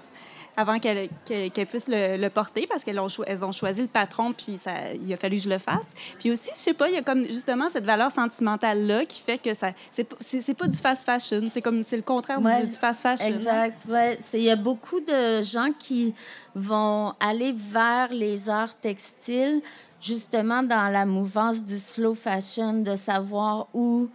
avant 0.58 0.80
qu'elles 0.80 1.10
qu'elles- 1.26 1.50
qu'elles 1.52 1.66
puissent 1.68 1.88
le, 1.88 2.18
le 2.18 2.30
porter, 2.30 2.68
parce 2.68 2.84
qu'elles 2.84 3.00
ont, 3.00 3.08
cho- 3.10 3.24
ont 3.44 3.52
choisi 3.52 3.82
le 3.82 3.88
patron, 3.88 4.34
puis 4.34 4.60
ça, 4.64 4.94
il 4.94 5.12
a 5.14 5.18
fallu 5.18 5.38
que 5.38 5.44
je 5.44 5.50
le 5.50 5.58
fasse. 5.58 5.88
Puis 6.20 6.32
aussi, 6.32 6.50
je 6.54 6.58
sais 6.60 6.74
pas, 6.74 6.90
il 6.90 6.96
y 6.96 6.98
a 6.98 7.02
comme 7.02 7.26
justement 7.26 7.70
cette 7.72 7.86
valeur 7.86 8.12
sentimentale-là 8.12 9.06
qui 9.06 9.22
fait 9.22 9.38
que 9.38 9.54
ça, 9.54 9.72
c'est 9.92 10.54
pas- 10.54 10.68
du 10.68 10.78
fast 10.78 11.06
fashion, 11.06 11.44
c'est 11.54 11.62
comme, 11.62 11.84
c'est 11.84 11.96
le 11.98 12.02
contraire 12.04 12.40
du- 12.40 12.46
Ouais. 12.46 12.66
du, 12.66 12.76
fast 12.76 13.02
fashion. 13.02 13.26
Exact. 13.28 13.82
Ouais. 13.88 14.18
C'est- 14.22 14.40
Il 14.40 14.46
y 14.46 14.50
a 14.50 14.56
beaucoup 14.56 15.00
de 15.00 15.42
gens 15.42 15.70
qui 15.78 16.14
vont 16.56 17.14
aller 17.20 17.54
vers 17.56 18.10
les 18.12 18.50
arts 18.50 18.76
textiles, 18.80 19.62
justement 20.02 20.64
dans 20.64 20.92
la 20.92 21.06
mouvance 21.06 21.64
du 21.64 21.78
slow 21.78 22.14
fashion, 22.16 22.74
de 22.82 22.96
savoir 22.96 23.68
où 23.74 24.10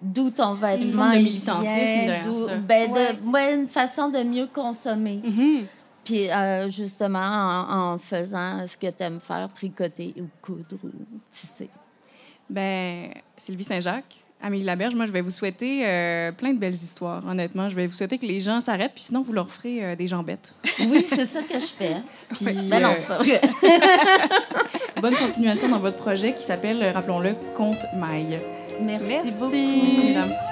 d'où 0.00 0.30
ton 0.30 0.54
vêtement 0.54 1.10
il 1.12 1.24
militantisme 1.24 1.74
vient, 1.74 1.84
derrière 1.84 2.24
d'où- 2.24 2.46
ça. 2.46 2.56
ben, 2.56 2.88
de- 2.90 2.94
Ouais. 2.94 3.16
ouais, 3.32 3.54
une 3.54 3.68
façon 3.68 4.08
de 4.08 4.22
mieux 4.22 4.46
consommer. 4.52 5.20
Mhm. 5.24 5.64
Puis 6.04 6.30
euh, 6.30 6.70
justement 6.70 7.18
en, 7.18 7.92
en 7.94 7.98
faisant 7.98 8.66
ce 8.66 8.76
que 8.78 8.86
tu 8.86 9.02
aimes 9.02 9.20
faire, 9.20 9.48
tricoter 9.52 10.14
ou 10.18 10.24
coudre 10.40 10.76
ou 10.84 10.90
tisser. 11.30 11.68
Ben, 12.48 13.10
Sylvie 13.36 13.64
Saint-Jacques, 13.64 14.16
Amélie 14.40 14.62
Laberge, 14.64 14.94
moi, 14.94 15.04
je 15.04 15.10
vais 15.10 15.20
vous 15.20 15.30
souhaiter 15.30 15.82
euh, 15.84 16.30
plein 16.32 16.52
de 16.54 16.58
belles 16.58 16.72
histoires, 16.72 17.26
honnêtement. 17.26 17.68
Je 17.68 17.74
vais 17.74 17.88
vous 17.88 17.92
souhaiter 17.92 18.18
que 18.18 18.24
les 18.24 18.38
gens 18.38 18.60
s'arrêtent, 18.60 18.94
puis 18.94 19.02
sinon, 19.02 19.20
vous 19.20 19.32
leur 19.32 19.50
ferez 19.50 19.84
euh, 19.84 19.96
des 19.96 20.06
jambettes. 20.06 20.54
Oui, 20.78 21.04
c'est 21.04 21.26
ça 21.26 21.42
que 21.42 21.54
je 21.58 21.66
fais. 21.66 21.96
Puis, 22.30 22.44
Mais 22.68 22.80
non, 22.80 22.90
euh, 22.90 22.94
c'est 22.94 23.06
pas 23.08 23.18
vrai. 23.18 23.40
bonne 25.02 25.16
continuation 25.16 25.68
dans 25.68 25.80
votre 25.80 25.96
projet 25.96 26.34
qui 26.34 26.42
s'appelle, 26.42 26.82
euh, 26.82 26.92
rappelons-le, 26.92 27.34
Conte 27.56 27.84
Maille. 27.96 28.38
Merci, 28.80 29.06
Merci. 29.08 29.30
beaucoup. 29.32 29.52
Mesdames. 29.52 30.47